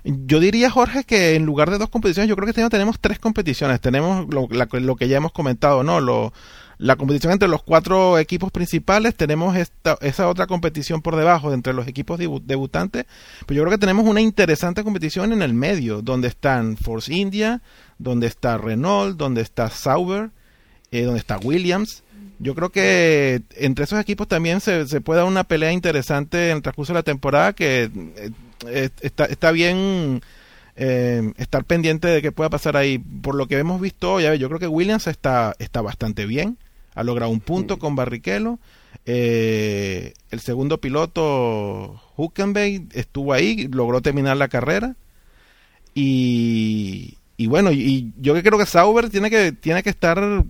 [0.04, 3.00] Yo diría, Jorge, que en lugar de dos competiciones, yo creo que este año tenemos
[3.00, 3.80] tres competiciones.
[3.80, 4.48] Tenemos lo,
[4.96, 6.32] que ya hemos comentado, ¿no?
[6.78, 11.74] La competición entre los cuatro equipos principales, tenemos esta, esa otra competición por debajo entre
[11.74, 13.04] los equipos debutantes,
[13.46, 17.60] pero yo creo que tenemos una interesante competición en el medio, donde están Force India,
[17.98, 20.30] donde está Renault, donde está Sauber,
[20.90, 22.02] eh, donde está Williams.
[22.42, 26.56] Yo creo que entre esos equipos también se, se puede dar una pelea interesante en
[26.56, 28.30] el transcurso de la temporada que eh,
[28.66, 30.22] eh, está, está bien
[30.76, 32.98] eh, estar pendiente de qué pueda pasar ahí.
[32.98, 36.56] Por lo que hemos visto ya yo creo que Williams está, está bastante bien.
[36.94, 38.58] Ha logrado un punto con Barrichello.
[39.04, 44.96] Eh, el segundo piloto, Huckenberg, estuvo ahí, logró terminar la carrera.
[45.94, 50.44] Y, y bueno, y, yo creo que Sauber tiene que, tiene que estar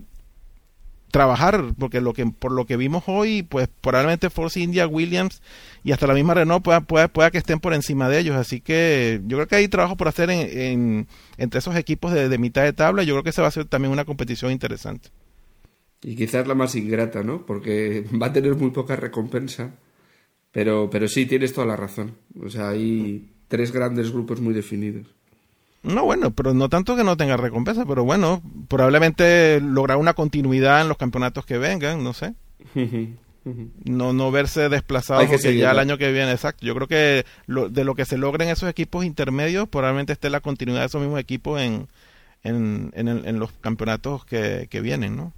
[1.11, 5.41] trabajar, porque lo que por lo que vimos hoy, pues probablemente Force India, Williams
[5.83, 8.35] y hasta la misma Renault pueda, pueda, pueda que estén por encima de ellos.
[8.35, 12.63] Así que yo creo que hay trabajo por hacer en, entre esos equipos de, mitad
[12.63, 13.03] de tabla.
[13.03, 15.09] Yo creo que esa va a ser también una competición interesante.
[16.01, 17.45] Y quizás la más ingrata, ¿no?
[17.45, 19.75] Porque va a tener muy poca recompensa.
[20.51, 22.15] Pero, pero sí, tienes toda la razón.
[22.41, 25.07] O sea, hay tres grandes grupos muy definidos.
[25.83, 30.81] No, bueno, pero no tanto que no tenga recompensa, pero bueno, probablemente lograr una continuidad
[30.81, 32.35] en los campeonatos que vengan, no sé.
[33.85, 36.65] no no verse desplazado porque ya el año que viene, exacto.
[36.65, 40.41] Yo creo que de lo que se logra en esos equipos intermedios, probablemente esté la
[40.41, 41.87] continuidad de esos mismos equipos en,
[42.43, 45.33] en, en, los campeonatos que, que vienen, ¿no?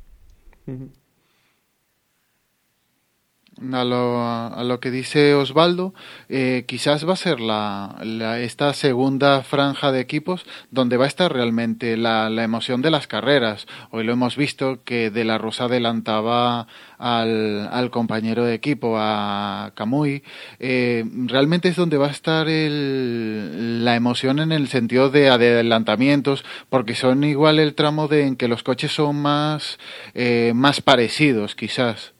[3.72, 5.94] A lo, a lo, que dice Osvaldo,
[6.28, 7.96] eh, quizás va a ser la,
[8.42, 13.06] esta segunda franja de equipos donde va a estar realmente la, la, emoción de las
[13.06, 13.68] carreras.
[13.92, 19.72] Hoy lo hemos visto que De La Rosa adelantaba al, al compañero de equipo, a
[19.76, 20.24] Camuy.
[20.60, 26.44] Eh, realmente es donde va a estar el, la emoción en el sentido de adelantamientos,
[26.70, 29.78] porque son igual el tramo de en que los coches son más,
[30.16, 32.14] eh, más parecidos, quizás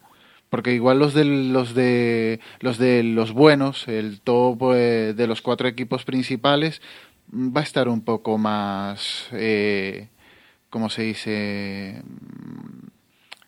[0.54, 5.42] porque igual los de los de los de los buenos, el top eh, de los
[5.42, 6.80] cuatro equipos principales
[7.34, 10.10] va a estar un poco más, eh,
[10.70, 12.04] ¿cómo se dice?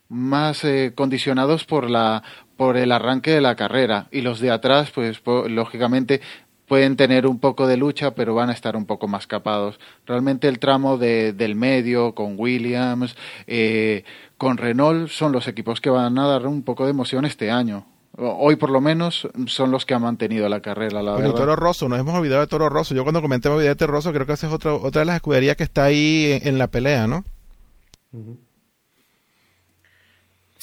[0.10, 2.24] Más eh, condicionados por la
[2.58, 6.22] por el arranque de la carrera y los de atrás, pues lógicamente
[6.68, 9.80] pueden tener un poco de lucha, pero van a estar un poco más capados.
[10.06, 13.16] Realmente el tramo de, del medio con Williams,
[13.48, 14.04] eh,
[14.38, 17.86] con Renault son los equipos que van a dar un poco de emoción este año.
[18.18, 21.90] Hoy por lo menos son los que han mantenido la carrera, la bueno, Toro Rosso,
[21.90, 22.96] nos hemos olvidado de Toro Rosso.
[22.96, 25.58] Yo cuando comenté de Toro Rosso creo que esa es otra, otra de las escuderías
[25.58, 27.26] que está ahí en, la pelea, ¿no?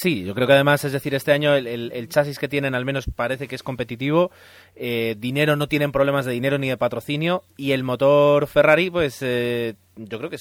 [0.02, 3.04] Sí, yo creo que además, es decir, este año el, chasis que tienen al menos
[3.14, 4.32] parece que es competitivo,
[4.74, 9.18] eh, dinero no tienen problemas de dinero ni de patrocinio y el motor Ferrari, pues
[9.20, 10.38] eh, yo creo que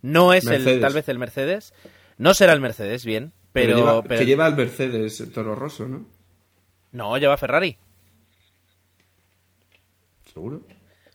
[0.00, 1.74] no es el, tal vez el Mercedes,
[2.16, 4.02] no será el Mercedes, bien, pero...
[4.02, 6.06] Que lleva el Mercedes Toro Rosso, ¿no?
[6.92, 7.76] No, lleva Ferrari.
[10.32, 10.62] ¿Seguro?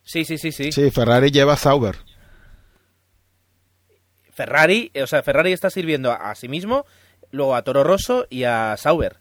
[0.04, 0.72] Sí, sí, sí, sí.
[0.72, 1.96] Sí, Ferrari lleva Sauber.
[4.32, 6.86] Ferrari, o sea, Ferrari está sirviendo a, sí mismo,
[7.32, 9.18] luego a Toro Rosso y a Sauber.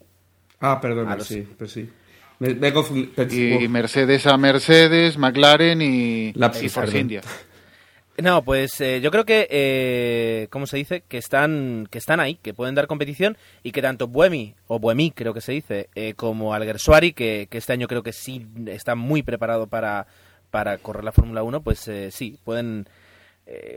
[0.60, 1.88] Ah, perdón, sí, pues sí.
[2.38, 7.20] Me, y Mercedes a Mercedes, McLaren y, la, y Force India.
[8.20, 11.02] No, pues eh, yo creo que, eh, ¿cómo se dice?
[11.08, 15.10] Que están, que están ahí, que pueden dar competición y que tanto Buemi, o Buemi
[15.10, 18.94] creo que se dice, eh, como Alguersuari, que, que este año creo que sí está
[18.94, 20.06] muy preparado para,
[20.50, 22.88] para correr la Fórmula 1, pues eh, sí, pueden...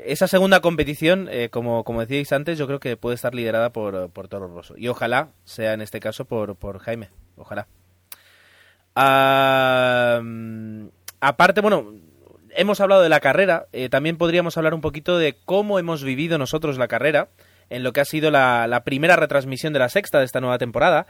[0.05, 4.27] esa segunda competición, como, como decíais antes, yo creo que puede estar liderada por, por
[4.27, 4.75] Toro Rosso.
[4.77, 7.09] Y ojalá sea en este caso por, por Jaime.
[7.35, 7.67] Ojalá.
[11.21, 11.93] aparte, bueno,
[12.55, 16.37] hemos hablado de la carrera, eh, también podríamos hablar un poquito de cómo hemos vivido
[16.37, 17.29] nosotros la carrera
[17.69, 21.07] en lo que ha sido la, primera retransmisión de la sexta de esta nueva temporada.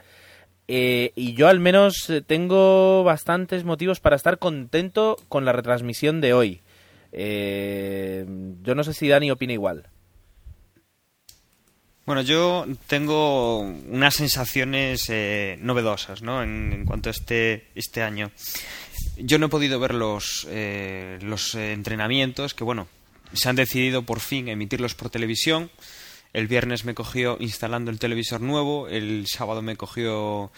[0.66, 6.22] Eh, y yo al menos eh, tengo bastantes motivos para estar contento con la retransmisión
[6.22, 6.62] de hoy.
[7.16, 9.88] Yo no sé si Dani opina igual.
[12.06, 15.10] Bueno, yo tengo unas sensaciones
[15.60, 16.42] novedosas ¿no?
[16.42, 18.30] en, en, cuanto a este, este año.
[19.16, 22.88] Yo no he podido ver los, eh, los entrenamientos, que bueno,
[23.32, 25.70] se han decidido por fin emitirlos por televisión.
[26.32, 30.50] El viernes me cogió instalando el televisor nuevo, el sábado me cogió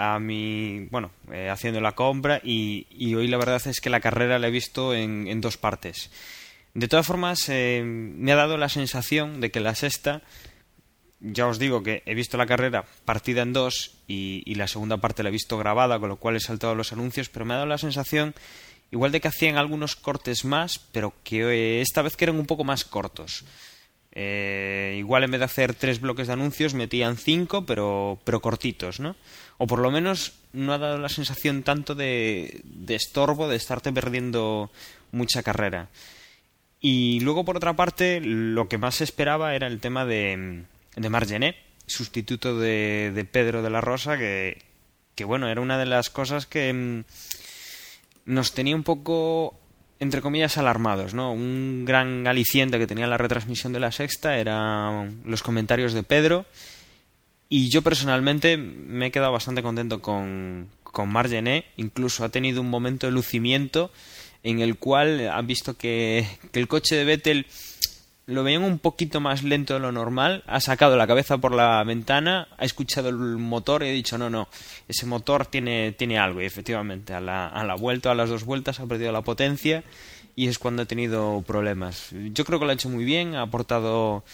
[0.00, 4.38] a mi, bueno, eh, haciendo la compra y, hoy la verdad es que la carrera
[4.38, 6.12] la he visto en, en dos partes.
[6.72, 10.22] De todas formas, eh, me ha dado la sensación de que la sexta
[11.18, 15.24] ya os digo que he visto la carrera partida en dos y, la segunda parte
[15.24, 17.68] la he visto grabada, con lo cual he saltado los anuncios, pero me ha dado
[17.68, 18.36] la sensación
[18.92, 22.46] igual de que hacían algunos cortes más, pero que eh, esta vez que eran un
[22.46, 23.44] poco más cortos.
[24.14, 29.14] Igual en vez de hacer tres bloques de anuncios metían cinco, pero, pero cortitos, ¿no?
[29.58, 33.92] O por lo menos no ha dado la sensación tanto de, de estorbo, de estarte
[33.92, 34.70] perdiendo
[35.12, 35.88] mucha carrera.
[36.80, 40.62] Y luego, por otra parte, lo que más se esperaba era el tema de,
[40.94, 44.62] de Margené, sustituto de, de Pedro de la Rosa, que,
[45.14, 47.04] que bueno, era una de las cosas que mm,
[48.26, 49.58] nos tenía un poco
[50.00, 51.32] entre comillas alarmados, ¿no?
[51.32, 56.46] Un gran aliciente que tenía la retransmisión de la sexta eran los comentarios de Pedro
[57.48, 62.70] y yo personalmente me he quedado bastante contento con, con Margené, incluso ha tenido un
[62.70, 63.90] momento de lucimiento
[64.42, 67.46] en el cual han visto que, que el coche de Vettel
[68.28, 71.82] lo veían un poquito más lento de lo normal, ha sacado la cabeza por la
[71.82, 74.48] ventana, ha escuchado el motor y ha dicho, no, no,
[74.86, 76.42] ese motor tiene, tiene algo.
[76.42, 79.82] Y efectivamente, a la, a la vuelta, a las dos vueltas, ha perdido la potencia
[80.36, 82.10] y es cuando ha tenido problemas.
[82.12, 84.24] Yo creo que lo ha hecho muy bien, ha aportado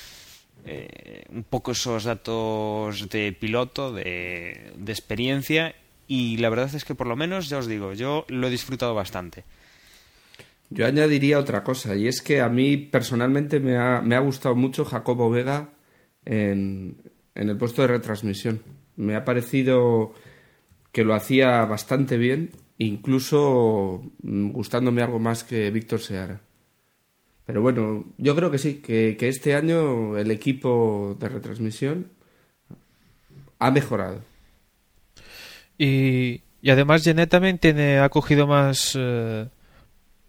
[0.65, 5.75] eh, un poco esos datos de piloto, de, experiencia
[6.07, 8.95] y la verdad es que por lo menos, ya os digo, yo lo he disfrutado
[8.95, 9.45] bastante.
[10.71, 14.55] Yo añadiría otra cosa, y es que a mí personalmente me ha, me ha gustado
[14.55, 15.69] mucho Jacobo Vega
[16.25, 16.97] en,
[17.35, 18.63] en el puesto de retransmisión.
[18.97, 20.15] Me ha parecido
[20.93, 26.41] que lo hacía bastante bien, incluso mm, gustándome algo más que Víctor Seara.
[27.47, 32.09] Pero bueno, yo creo que sí, que, que este año el equipo de retransmisión
[33.59, 34.23] ha mejorado.
[35.77, 39.47] Y, y además Genet también tiene, ha cogido más eh,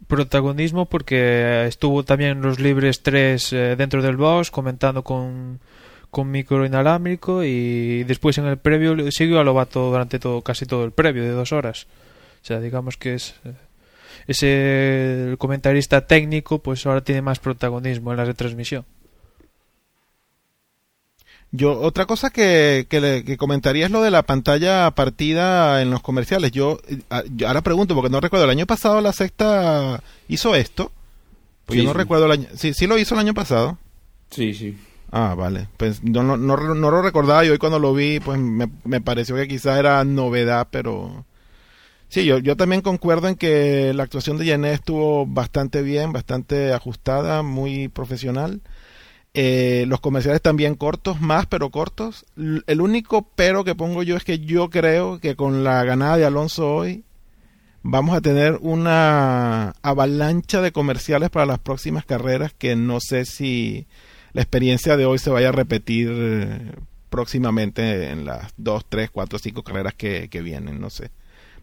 [0.08, 5.60] protagonismo porque estuvo también en los libres 3 eh, dentro del box comentando con,
[6.10, 10.84] con micro inalámbrico y después en el previo siguió a Lobato durante todo, casi todo
[10.84, 11.88] el previo de dos horas.
[12.41, 13.54] O sea, digamos que es eh,
[14.27, 18.85] ese el comentarista técnico pues ahora tiene más protagonismo en la retransmisión.
[21.51, 25.89] Yo, otra cosa que, que, le, que comentaría es lo de la pantalla partida en
[25.89, 26.51] los comerciales.
[26.51, 26.79] Yo,
[27.47, 30.91] ahora pregunto, porque no recuerdo, el año pasado la sexta hizo esto.
[31.65, 31.97] Pues Sí, yo no sí.
[31.97, 32.47] recuerdo el año.
[32.55, 33.77] Sí, sí lo hizo el año pasado.
[34.31, 34.77] Sí, sí.
[35.11, 35.69] Ah, vale.
[35.77, 38.99] Pues no, no, no, no lo recordaba y hoy cuando lo vi, pues me, me
[38.99, 41.25] pareció que quizá era novedad, pero...
[42.15, 46.71] Sí, yo, yo también concuerdo en que la actuación de Janet estuvo bastante bien, bastante
[46.71, 48.62] ajustada, muy profesional.
[49.34, 52.25] Eh, los comerciales también cortos, más pero cortos.
[52.67, 56.23] El único pero que pongo yo es que yo creo que con la ganada de
[56.23, 57.04] Alonso hoy
[57.84, 63.88] vamos a tener una avalancha de comerciales para las próximas carreras que no sé si
[64.32, 66.71] la experiencia de hoy se vaya a repetir eh,
[67.10, 71.12] próximamente en las dos, tres, cuatro, cinco carreras que, que vienen, no sé.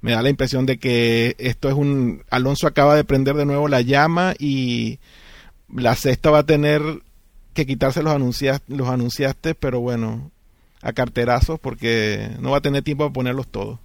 [0.02, 2.22] Me da la impresión de que esto es un...
[2.28, 4.98] Alonso acaba de prender de nuevo la llama y
[5.74, 6.82] la sexta va a tener
[7.54, 10.30] que quitarse los, anuncias, los anunciaste, pero bueno,
[10.82, 13.78] a carterazos porque no va a tener tiempo de ponerlos todos.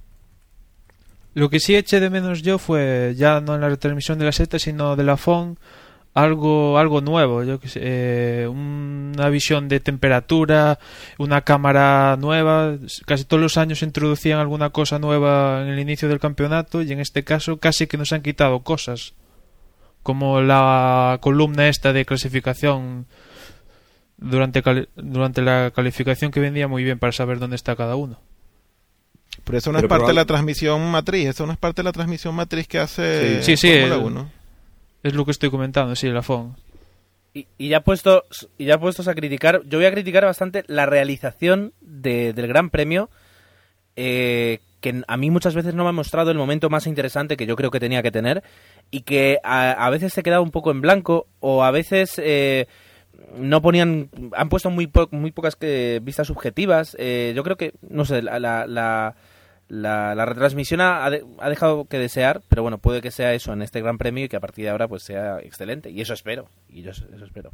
[1.33, 4.31] Lo que sí eché de menos yo fue ya no en la retransmisión de la
[4.31, 5.59] seta, sino de la FON,
[6.17, 10.79] algo, algo nuevo, yo que sé, eh, una visión de temperatura,
[11.19, 12.75] una cámara nueva.
[13.05, 16.99] Casi todos los años introducían alguna cosa nueva en el inicio del campeonato y en
[16.99, 19.13] este caso casi que nos han quitado cosas,
[20.01, 23.05] como la columna esta de clasificación
[24.17, 24.63] durante,
[24.95, 28.19] durante la calificación que vendía muy bien para saber dónde está cada uno.
[29.43, 31.85] Pero eso no Pero es parte de la transmisión matriz, eso no es parte de
[31.85, 34.31] la transmisión matriz que hace Sí, sí, Fórmula el- 1.
[35.07, 36.57] Es lo que estoy comentando, sí, la FON.
[37.33, 41.71] Y, ya puestos y ya puestos a criticar, yo voy a criticar bastante la realización
[41.79, 43.09] de- del Gran Premio,
[43.95, 47.45] eh, que a mí muchas veces no me ha mostrado el momento más interesante que
[47.45, 48.43] yo creo que tenía que tener
[48.91, 52.67] y que a, veces se quedaba un poco en blanco o a veces eh,
[53.37, 56.97] no ponían, han puesto muy po- muy pocas que, vistas subjetivas.
[56.99, 59.15] eh, yo creo que no sé la la, la,
[59.69, 63.33] la- la retransmisión ha, ha de- ha dejado que desear, pero bueno, puede que sea
[63.33, 65.89] eso en este Gran Premio y que a partir de ahora pues sea excelente.
[65.91, 66.49] Y eso espero.
[66.69, 67.51] Y yo eso espero.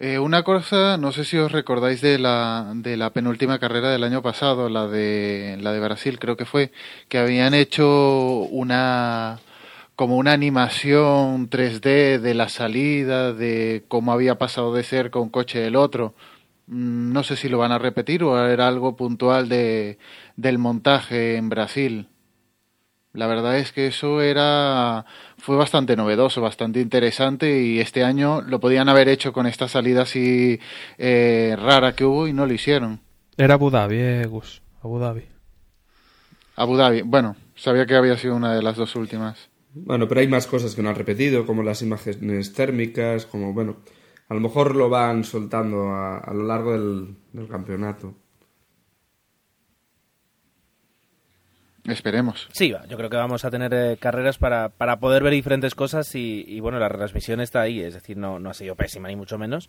[0.00, 4.02] Eh, una cosa, no sé si os recordáis de la, de la penúltima carrera del
[4.02, 6.72] año pasado, la de, la de Brasil, creo que fue,
[7.08, 9.38] que habían hecho una,
[9.94, 15.60] como una animación 3D de la salida, de cómo había pasado de ser con coche
[15.60, 16.14] del otro.
[16.66, 19.98] Mm, No sé si lo van a repetir o era algo puntual de,
[20.36, 22.08] del montaje en Brasil.
[23.12, 25.04] La verdad es que eso era
[25.38, 30.02] fue bastante novedoso, bastante interesante y este año lo podían haber hecho con esta salida
[30.02, 30.58] así
[30.98, 33.00] eh, rara que hubo y no lo hicieron.
[33.36, 34.62] Era Abu Dhabi, eh, Gus.
[34.82, 35.22] Abu Dhabi.
[36.56, 39.48] Abu Dhabi, bueno, sabía que había sido una de las dos últimas.
[39.74, 43.78] Bueno, pero hay más cosas que no han repetido, como las imágenes térmicas, como, bueno,
[44.28, 48.14] a lo mejor lo van soltando a, a lo largo del, del campeonato.
[51.86, 52.48] Esperemos.
[52.52, 56.14] Sí, yo creo que vamos a tener eh, carreras para, para poder ver diferentes cosas
[56.14, 59.16] y, y, bueno, la retransmisión está ahí, es decir, no, no ha sido pésima ni
[59.16, 59.68] mucho menos.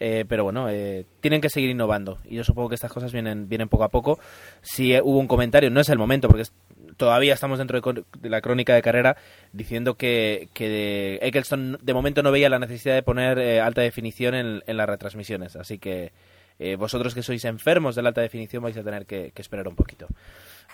[0.00, 3.48] Eh, pero bueno, eh, tienen que seguir innovando y yo supongo que estas cosas vienen,
[3.48, 4.20] vienen poco a poco.
[4.62, 6.52] Si eh, hubo un comentario, no es el momento porque es-
[6.96, 9.16] todavía estamos dentro de, de la crónica de carrera
[9.52, 14.34] diciendo que, que Eccleston de momento no veía la necesidad de poner eh, alta definición
[14.34, 15.56] en, en las retransmisiones.
[15.56, 16.12] Así que
[16.58, 19.76] eh, vosotros que sois enfermos de la alta definición vais a tener que, esperar un
[19.76, 20.08] poquito.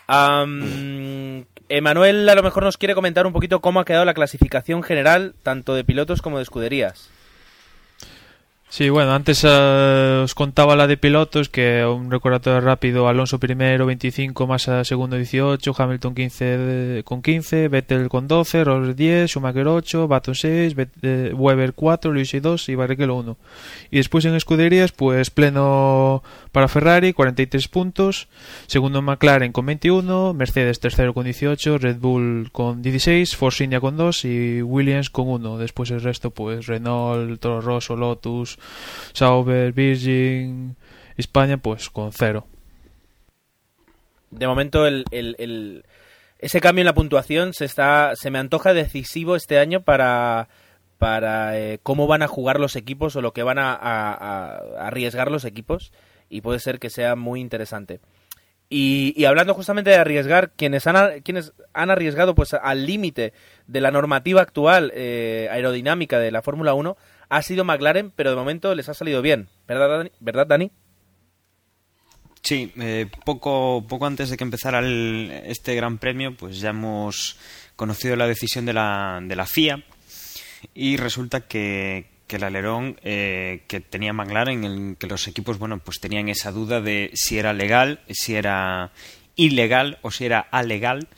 [0.06, 4.82] Am, Emanuel a lo mejor nos quiere comentar un poquito cómo ha quedado la clasificación
[4.82, 7.10] general tanto de pilotos como de escuderías.
[8.76, 13.86] Sí, bueno, antes eh, os contaba la de pilotos, que un recordatorio rápido, Alonso primero,
[13.86, 19.68] 25, Massa segundo, 18, Hamilton 15 de- con 15, Vettel con 12, Rosberg 10, Schumacher
[19.68, 23.36] 8, Baton 6, Bet- eh, Weber 4, Luis 2 y Barrichello 1.
[23.92, 28.26] Y después en escuderías, pues pleno para Ferrari, 43 puntos,
[28.66, 33.96] segundo McLaren con 21, Mercedes tercero con 18, Red Bull con 16, Force India con
[33.96, 35.58] 2 y Williams con 1.
[35.58, 38.58] Después el resto, pues Renault, Toro Rosso, Lotus,
[39.12, 40.76] Sauber, Virgin,
[41.16, 42.46] España, pues con 0.
[44.30, 45.84] de momento el, el-
[46.38, 50.48] ese cambio en la puntuación se está se me antoja decisivo este año para
[50.98, 55.44] para eh, cómo van a jugar los equipos o lo que van a, arriesgar los
[55.44, 55.92] equipos
[56.28, 58.00] y puede ser que sea muy interesante
[58.68, 63.32] y, hablando justamente de arriesgar quienes han quienes han arriesgado pues al límite
[63.66, 66.96] de la normativa actual eh, aerodinámica de la Fórmula 1
[67.28, 70.10] ha sido McLaren pero de momento les ha salido bien verdad Dani?
[70.20, 70.70] ¿verdad Dani?
[72.42, 77.38] Sí, eh, poco, poco antes de que empezara el- este Gran Premio, pues ya hemos
[77.74, 79.82] conocido la decisión de la, de la FIA
[80.74, 85.78] y resulta que, que el alerón eh, que tenía McLaren, en que los equipos, bueno,
[85.78, 88.92] pues tenían esa duda de si era legal, si era
[89.36, 91.08] ilegal o si era alegal.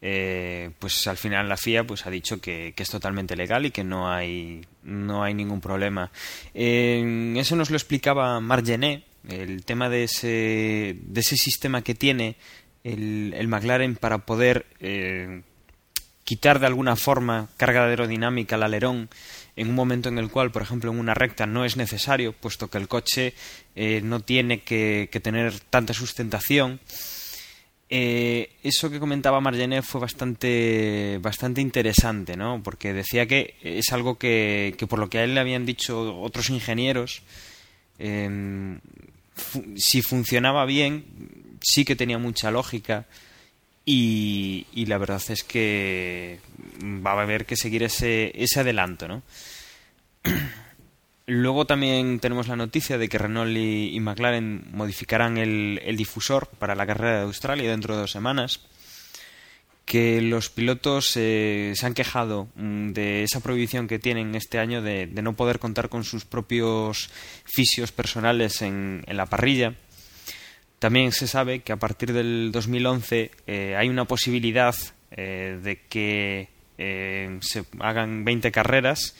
[0.00, 3.70] Eh, pues al final la FIA pues ha dicho que, que es totalmente legal y
[3.70, 6.10] que no hay no hay ningún problema.
[6.54, 12.36] Eso nos lo explicaba Margené, el tema de ese de ese sistema que tiene
[12.84, 15.42] el, el McLaren para poder eh,
[16.24, 19.08] quitar de alguna forma carga aerodinámica al alerón
[19.56, 22.68] en un momento en el cual, por ejemplo, en una recta no es necesario, puesto
[22.68, 23.34] que el coche
[23.74, 26.80] eh, no tiene que, que tener tanta sustentación.
[27.90, 32.62] Eh, eso que comentaba Margenet fue bastante, bastante interesante, ¿no?
[32.62, 36.20] Porque decía que es algo que, que por lo que a él le habían dicho
[36.20, 37.22] otros ingenieros,
[39.34, 41.04] fu- si funcionaba bien,
[41.62, 43.06] sí que tenía mucha lógica
[43.86, 46.40] y, y la verdad es que
[46.82, 49.22] va a haber que seguir ese, ese adelanto, ¿no?
[51.30, 56.86] Luego también tenemos la noticia de que Renault y, McLaren modificarán el, difusor para la
[56.86, 58.60] carrera de Australia dentro de dos semanas.
[59.84, 64.80] Que los pilotos eh, se han quejado mm, de esa prohibición que tienen este año
[64.80, 67.10] de, no poder contar con sus propios
[67.44, 69.74] fisios personales en, la parrilla.
[70.78, 74.74] También se sabe que a partir del 2011 eh, hay una posibilidad
[75.10, 76.48] eh, de que
[76.78, 79.14] se hagan 20 carreras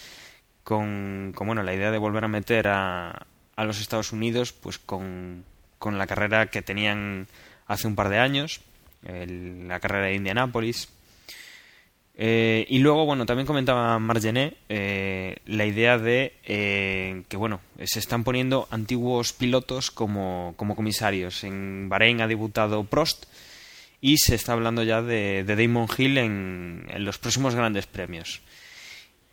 [0.68, 4.78] con, con, bueno, la idea de volver a meter a, a los Estados Unidos pues
[4.78, 5.42] con,
[5.78, 7.26] con la carrera que tenían
[7.66, 8.60] hace un par de años,
[9.02, 10.90] la carrera de Indianápolis.
[12.18, 17.98] Eh, y luego, bueno, también comentaba Margené eh, la idea de eh, que, bueno, se
[17.98, 21.44] están poniendo antiguos pilotos como, como comisarios.
[21.44, 23.24] En Bahrein ha debutado Prost
[24.02, 28.42] y se está hablando ya de, de Damon Hill en, en los próximos grandes premios.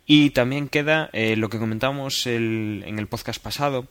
[0.06, 3.86] Y también queda eh, lo que comentamos el- en el podcast pasado,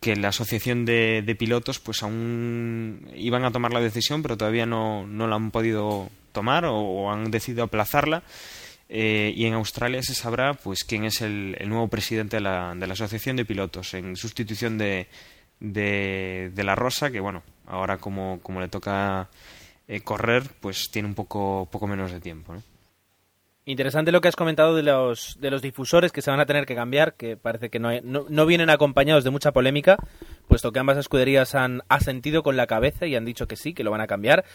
[0.00, 5.06] que la asociación de, pilotos pues aún iban a tomar la decisión, pero todavía no,
[5.06, 8.22] no la han podido tomar o, han decidido aplazarla.
[8.90, 12.86] Eh, y en Australia se sabrá pues quién es el, nuevo presidente de la, de
[12.86, 15.08] la asociación de pilotos en sustitución de,
[15.60, 19.28] de, la Rosa, que bueno, ahora como, como le toca
[19.88, 22.54] eh, correr, pues tiene un poco, poco menos de tiempo.
[23.70, 26.64] Interesante lo que has comentado de los, de los difusores que se van a tener
[26.64, 29.98] que cambiar, que parece que no, hay- no, no vienen acompañados de mucha polémica,
[30.48, 33.84] puesto que ambas escuderías han asentido con la cabeza y han dicho que sí, que
[33.84, 34.46] lo van a cambiar.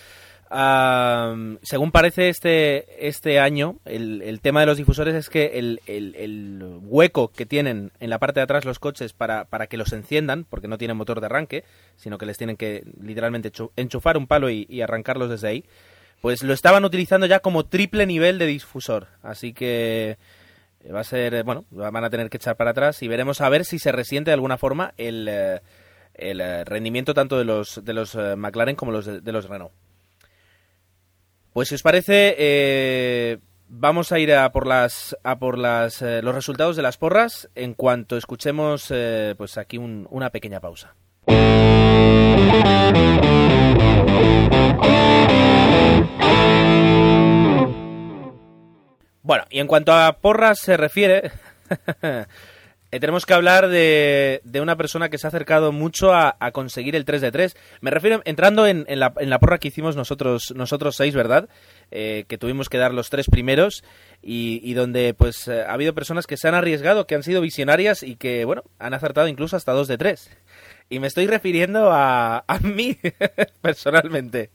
[0.49, 5.80] Am, según parece este, este año, el, el tema de los difusores es que el,
[5.86, 9.93] el- hueco que tienen en la parte de atrás los coches para, para que los
[9.93, 11.64] enciendan, porque no tienen motor de arranque,
[11.97, 15.66] sino que les tienen que literalmente chu- enchufar un palo y arrancarlos desde ahí,
[16.24, 19.07] pues lo estaban utilizando ya como triple nivel de difusor.
[19.24, 20.17] Así que
[20.80, 23.49] eh, va a ser, bueno, van a tener que echar para atrás y veremos a
[23.49, 25.59] ver si se resiente de alguna forma el, eh,
[26.13, 29.74] el eh, rendimiento tanto de los, de los McLaren como los de, los Renault.
[31.51, 36.78] Pues si os parece, vamos a ir a por las a por las los resultados
[36.78, 38.93] de las porras en cuanto escuchemos
[39.38, 40.95] pues aquí un- una pequeña pausa.
[49.24, 51.32] Bueno, y en cuanto a porras se refiere,
[52.03, 56.51] eh, tenemos que hablar de, de una persona que se ha acercado mucho a, a
[56.51, 57.55] conseguir el 3 de 3.
[57.80, 61.47] Me refiero entrando en, en la, en la porra que hicimos nosotros, nosotros seis, ¿verdad?
[61.89, 63.86] Eh, que tuvimos que dar los tres primeros
[64.21, 67.39] y, y donde pues eh, ha habido personas que se han arriesgado, que han sido
[67.39, 70.30] visionarias y que, bueno, han acertado incluso hasta 2 de 3.
[70.89, 72.97] Y me estoy refiriendo a, a mí,
[73.61, 74.49] personalmente.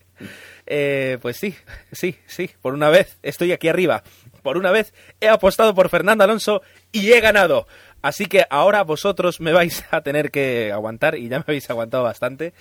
[0.70, 1.54] Eh, pues sí,
[1.92, 4.02] sí, sí, por una vez estoy aquí arriba.
[4.42, 6.62] Por una vez he apostado por Fernando Alonso
[6.92, 7.66] y he ganado.
[8.02, 12.04] Así que ahora vosotros me vais a tener que aguantar y ya me habéis aguantado
[12.04, 12.54] bastante,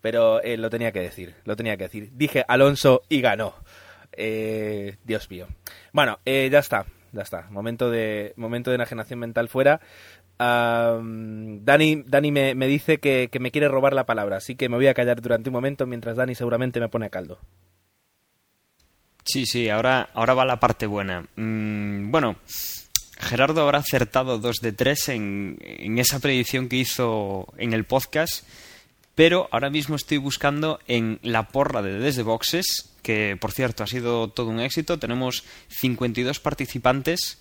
[0.00, 2.10] pero eh, lo tenía que decir, lo tenía que decir.
[2.12, 3.54] Dije Alonso y ganó.
[4.12, 5.46] Eh, Dios mío.
[5.92, 7.48] Bueno, eh, ya está, ya está.
[7.50, 9.80] Momento de, momento de enajenación mental fuera.
[10.38, 14.76] Dani, Dani me, me dice que, que me quiere robar la palabra, así que me
[14.76, 17.38] voy a callar durante un momento mientras Dani seguramente me pone a caldo.
[19.24, 21.24] Sí, sí, ahora, ahora va la parte buena.
[21.36, 22.36] Mm, bueno,
[23.18, 28.44] Gerardo habrá acertado 2 de 3 en, en esa predicción que hizo en el podcast,
[29.14, 33.86] pero ahora mismo estoy buscando en la porra de Desde Boxes, que por cierto ha
[33.86, 34.98] sido todo un éxito.
[34.98, 37.38] Tenemos 52 participantes.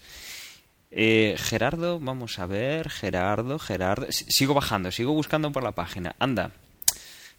[0.91, 4.07] Eh, Gerardo, vamos a ver, Gerardo, Gerardo.
[4.09, 6.15] Sigo bajando, sigo buscando por la página.
[6.19, 6.51] Anda,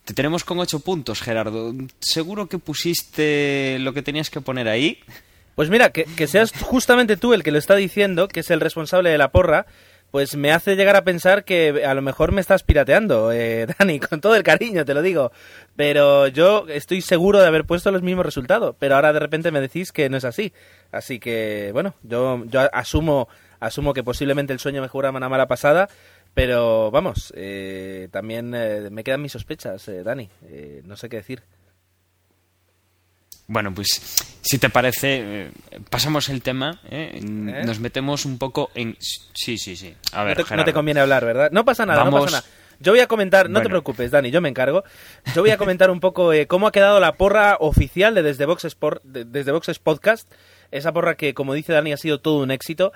[0.05, 1.74] te tenemos con 8 puntos, Gerardo.
[2.00, 5.00] Seguro que pusiste lo que tenías que poner ahí.
[5.55, 8.61] Pues mira, que, que seas justamente tú el que lo está diciendo, que es el
[8.61, 9.66] responsable de la porra,
[10.12, 13.98] pues me hace llegar a pensar que a lo mejor me estás pirateando, eh, Dani,
[13.98, 15.32] con todo el cariño, te lo digo.
[15.74, 19.60] Pero yo estoy seguro de haber puesto los mismos resultados, pero ahora de repente me
[19.60, 20.52] decís que no es así.
[20.92, 25.48] Así que, bueno, yo, yo asumo, asumo que posiblemente el sueño me jugara una mala
[25.48, 25.88] pasada,
[26.34, 30.28] pero vamos, eh, también eh, me quedan mis sospechas, eh, Dani.
[30.44, 31.42] Eh, no sé qué decir.
[33.49, 33.88] Bueno, pues
[34.40, 35.51] si te parece, eh,
[35.90, 36.80] pasamos el tema.
[36.90, 37.12] ¿eh?
[37.14, 37.20] ¿Eh?
[37.22, 38.97] Nos metemos un poco en.
[39.01, 39.95] Sí, sí, sí.
[40.12, 40.64] A ver, no, te, no Gerardo.
[40.64, 41.51] te conviene hablar, ¿verdad?
[41.53, 42.45] No pasa nada, no pasa nada.
[42.80, 44.82] Yo voy a comentar, no te preocupes, Dani, yo me encargo.
[45.36, 48.45] Yo voy a comentar un poco eh, cómo ha quedado la porra oficial de Desde
[48.45, 50.28] Boxes, Sport, de- Desde Boxes Podcast.
[50.72, 52.93] Esa porra que, como dice Dani, ha sido todo un éxito.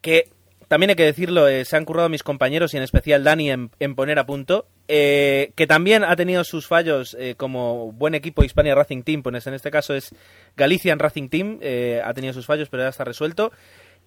[0.00, 0.30] Que
[0.66, 3.70] también hay que decirlo, eh, se han currado mis compañeros y en especial Dani en,
[3.78, 4.66] en poner a punto.
[4.92, 9.46] Eh, que también ha tenido sus fallos eh, como buen equipo Hispania Racing Team, pues
[9.46, 10.12] en este caso es
[10.56, 11.58] Galician Racing Team.
[11.60, 13.52] eh, ha tenido sus fallos, pero ya está resuelto.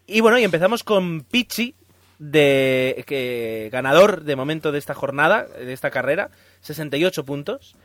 [0.07, 1.75] Y bueno, y empezamos con Pichi,
[2.19, 7.77] de ganador de momento de esta jornada, de esta carrera, 68 puntos.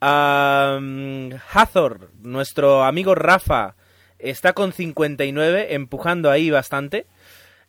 [0.00, 3.74] Am, Hazor, nuestro amigo Rafa,
[4.18, 7.04] está con 59, empujando ahí bastante.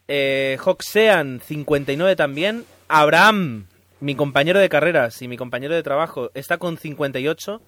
[0.08, 2.64] Eh, Hoxean, 59 también.
[2.88, 3.68] Abraham,
[4.00, 7.62] mi compañero de carreras y mi compañero de trabajo, está con 58.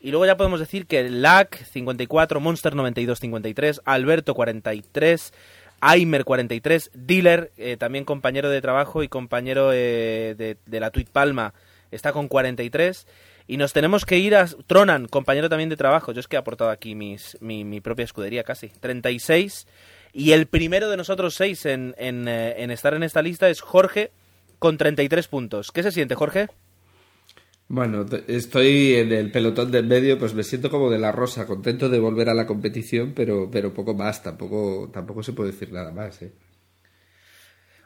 [0.00, 5.32] Y luego ya podemos decir que LAC 54, Monster 92, 53, Alberto 43,
[5.80, 11.06] Aimer 43, Dealer, eh, también compañero de trabajo y compañero eh, de, de la Tweet
[11.12, 11.54] Palma,
[11.90, 13.06] está con 43.
[13.46, 16.12] Y nos tenemos que ir a Tronan, compañero también de trabajo.
[16.12, 18.68] Yo es que he aportado aquí mis, mi, mi propia escudería casi.
[18.68, 19.66] 36.
[20.12, 23.60] Y el primero de nosotros seis en, en, eh, en estar en esta lista es
[23.60, 24.10] Jorge
[24.62, 25.72] con 33 puntos.
[25.72, 26.46] ¿Qué se siente, Jorge?
[27.66, 31.88] Bueno, estoy en el pelotón del medio, pues me siento como de la rosa, contento
[31.88, 35.90] de volver a la competición, pero, pero poco más, tampoco, tampoco se puede decir nada
[35.90, 36.32] más, ¿eh?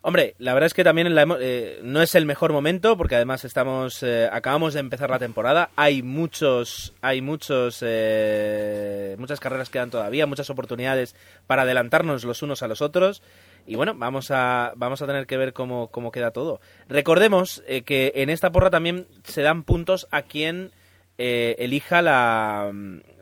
[0.03, 3.17] Hombre, la verdad es que también la hemo- eh, no es el mejor momento porque
[3.17, 5.71] además estamos eh, acabamos de empezar la temporada.
[5.75, 11.17] Hay muchos hay muchos eh, muchas carreras quedan todavía, muchas oportunidades
[11.49, 13.21] para adelantarnos los unos a los otros.
[13.67, 16.61] Y bueno, vamos a vamos a tener que ver cómo, cómo queda todo.
[16.89, 20.71] Recordemos eh, que en esta porra también se dan puntos a quien
[21.19, 22.73] eh, elija la,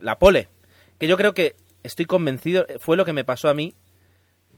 [0.01, 0.49] la pole.
[0.99, 3.74] Que yo creo que estoy convencido, fue lo que me pasó a mí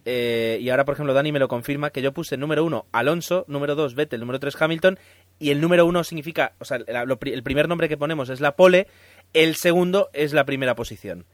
[0.08, 3.44] eh, y ahora, por ejemplo, Dani me lo confirma, que yo puse número uno Alonso,
[3.48, 5.00] número dos Vettel, número tres Hamilton,
[5.40, 8.86] y el número uno significa, o sea, el primer nombre que ponemos es la pole,
[9.32, 11.26] el segundo es la primera posición.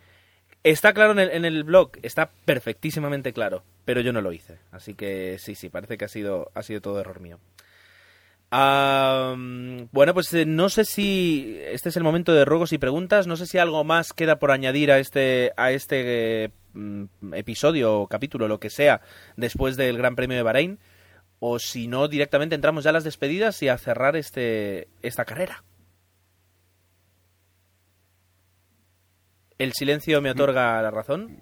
[0.64, 4.58] Está claro en el, en el blog, está perfectísimamente claro, pero yo no lo hice.
[4.70, 7.40] Así que sí, sí, parece que ha sido, ha sido todo error mío.
[8.54, 9.34] Ah,
[9.92, 13.26] bueno, pues eh, no sé si este es el momento de ruegos y preguntas.
[13.26, 18.08] No sé si algo más queda por añadir a este a este mm, episodio o
[18.08, 19.00] capítulo, lo que sea,
[19.36, 20.78] después del Gran Premio de Bahrein,
[21.40, 25.64] o si no directamente entramos ya a las despedidas y a cerrar este esta carrera.
[29.62, 31.38] El silencio me otorga la razón,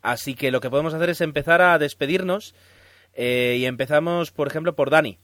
[0.00, 2.54] así que lo que podemos hacer es empezar a despedirnos
[3.14, 5.18] eh, y empezamos, por ejemplo, por Dani.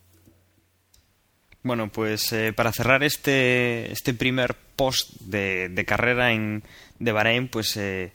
[1.62, 6.64] Bueno, pues eh, para cerrar este, este primer post de, de carrera en,
[6.98, 8.14] de Bahrein, pues eh,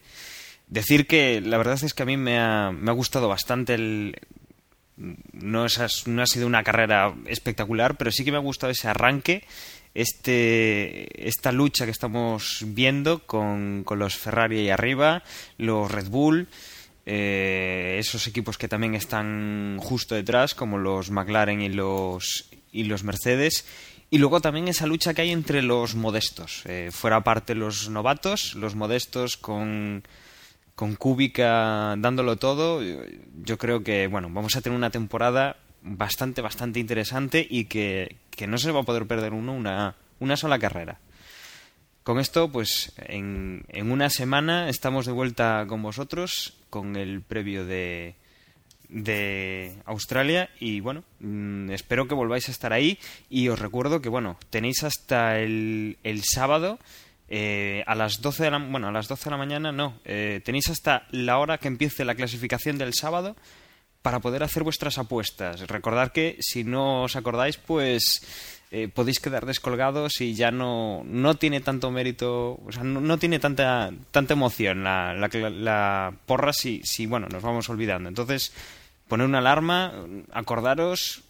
[0.67, 4.17] decir que la verdad es que a mí me ha, me ha gustado bastante el...
[4.97, 8.89] No, es, no ha sido una carrera espectacular, pero sí que me ha gustado ese
[8.89, 9.43] arranque,
[9.95, 15.23] este, esta lucha que estamos viendo con, con los Ferrari ahí arriba,
[15.57, 16.47] los Red Bull,
[17.05, 23.03] eh, esos equipos que también están justo detrás, como los McLaren y los, y los
[23.03, 23.65] Mercedes.
[24.11, 26.63] Y luego también esa lucha que hay entre los modestos.
[26.65, 30.03] Eh, fuera parte los novatos, los modestos con,
[30.75, 32.81] con Kubica dándolo todo.
[33.43, 38.47] Yo creo que, bueno, vamos a tener una temporada bastante, bastante interesante y que, que
[38.47, 40.99] no se va a poder perder uno una, una sola carrera.
[42.03, 47.65] Con esto, pues en, en una semana estamos de vuelta con vosotros con el previo
[47.65, 48.15] de,
[48.89, 54.09] de Australia y bueno, mm, espero que volváis a estar ahí y os recuerdo que
[54.09, 56.79] bueno, tenéis hasta el, el sábado
[57.27, 60.41] eh, a las 12 de la, bueno, a las 12 de la mañana no, eh,
[60.43, 63.35] tenéis hasta la hora que empiece la clasificación del sábado
[64.05, 65.61] para poder hacer vuestras apuestas.
[65.61, 68.21] Recordad que si no os acordáis, pues
[68.69, 73.39] eh, podéis quedar descolgados y ya no, no tiene tanto mérito, o sea, no, tiene
[73.39, 78.07] tanta, tanta emoción la, la, la porra si, si, bueno, nos vamos olvidando.
[78.07, 78.53] Entonces,
[79.07, 79.91] poner una alarma,
[80.31, 81.23] acordaros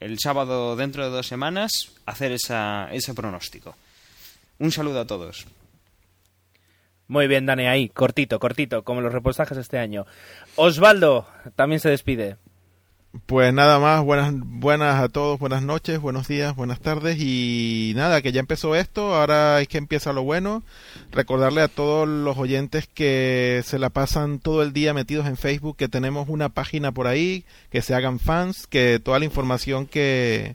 [0.00, 3.76] el sábado dentro de dos semanas, hacer esa, ese pronóstico.
[4.58, 5.46] Un saludo a todos.
[7.10, 10.06] Muy bien, Dani, ahí, cortito, cortito, como los repostajes este año.
[10.54, 12.36] Osvaldo también se despide.
[13.26, 18.22] Pues nada más, buenas, buenas a todos, buenas noches, buenos días, buenas tardes y nada,
[18.22, 20.62] que ya empezó esto, ahora es que empieza lo bueno.
[21.10, 25.76] Recordarle a todos los oyentes que se la pasan todo el día metidos en Facebook,
[25.76, 30.54] que tenemos una página por ahí, que se hagan fans, que toda la información que,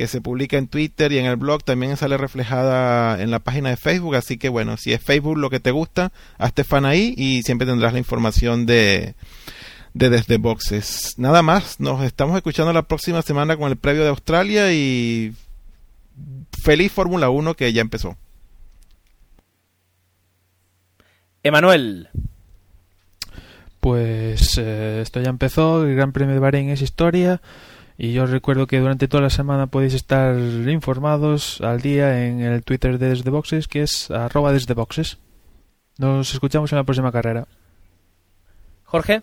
[0.00, 3.68] que se publica en Twitter y en el blog también sale reflejada en la página
[3.68, 7.12] de Facebook, así que bueno, si es Facebook lo que te gusta, hazte fan ahí
[7.18, 9.14] y siempre tendrás la información de
[9.92, 11.18] de Desde Boxes.
[11.18, 15.34] Nada más, nos estamos escuchando la próxima semana con el previo de Australia y
[16.62, 18.16] feliz Fórmula 1 que ya empezó.
[21.42, 22.08] Emanuel.
[23.80, 27.42] Pues eh, esto ya empezó, el Gran Premio de Bahrein es historia
[28.02, 32.40] y yo os recuerdo que durante toda la semana podéis estar informados al día en
[32.40, 35.18] el Twitter de Desde Boxes que es arroba desde boxes.
[35.98, 37.46] Nos escuchamos en la próxima carrera.
[38.84, 39.20] Jorge.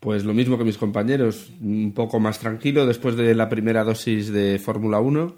[0.00, 4.32] Pues lo mismo que mis compañeros, un poco más tranquilo después de la primera dosis
[4.32, 5.36] de Fórmula 1.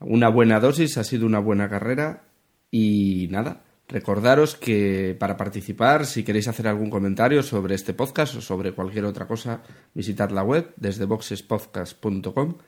[0.00, 2.24] Una buena dosis, ha sido una buena carrera
[2.70, 8.40] y nada, recordaros que para participar, si queréis hacer algún comentario sobre este podcast o
[8.40, 9.62] sobre cualquier otra cosa,
[9.94, 12.58] visitad la web desde boxespodcast.com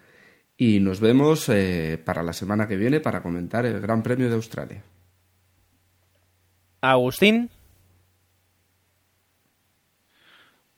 [0.56, 4.34] y nos vemos eh, para la semana que viene para comentar el Gran Premio de
[4.34, 4.82] Australia.
[6.80, 7.50] Agustín.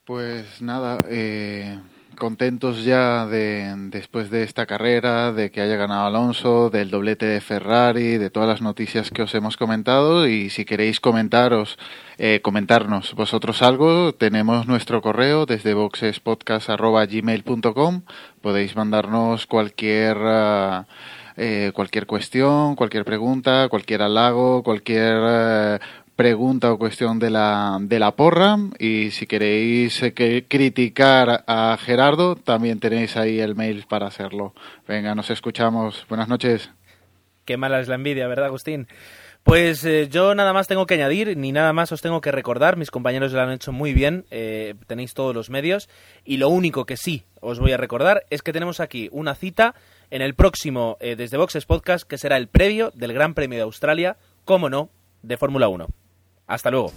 [0.05, 1.81] Pues nada, eh,
[2.17, 7.41] contentos ya de después de esta carrera, de que haya ganado Alonso, del doblete de
[7.41, 10.27] Ferrari, de todas las noticias que os hemos comentado.
[10.27, 11.79] Y si queréis comentaros,
[12.19, 18.03] eh, comentarnos vosotros algo, tenemos nuestro correo desde boxespodcast@gmail.com,
[18.41, 20.17] podéis mandarnos cualquier
[21.37, 25.79] eh, cualquier cuestión, cualquier pregunta, cualquier halago, cualquier uh,
[26.17, 31.77] pregunta o cuestión de la, de la porra y si queréis eh, que criticar a
[31.79, 34.55] Gerardo también tenéis ahí el mail para hacerlo.
[34.89, 36.07] Venga, nos escuchamos.
[36.09, 36.71] Buenas noches.
[37.45, 38.89] Qué mala es la envidia, ¿verdad, Agustín?
[39.45, 42.77] Pues eh, yo nada más tengo que añadir, ni nada más os tengo que recordar,
[42.77, 45.89] mis compañeros lo han hecho muy bien, eh, tenéis todos los medios,
[46.25, 49.77] y lo único que sí os voy a recordar es que tenemos aquí una cita
[50.11, 54.17] en el próximo Desde Boxes Podcast, que será el previo del Gran Premio de Australia,
[54.45, 54.89] como no,
[55.23, 55.87] de Fórmula 1.
[56.47, 56.93] Hasta luego.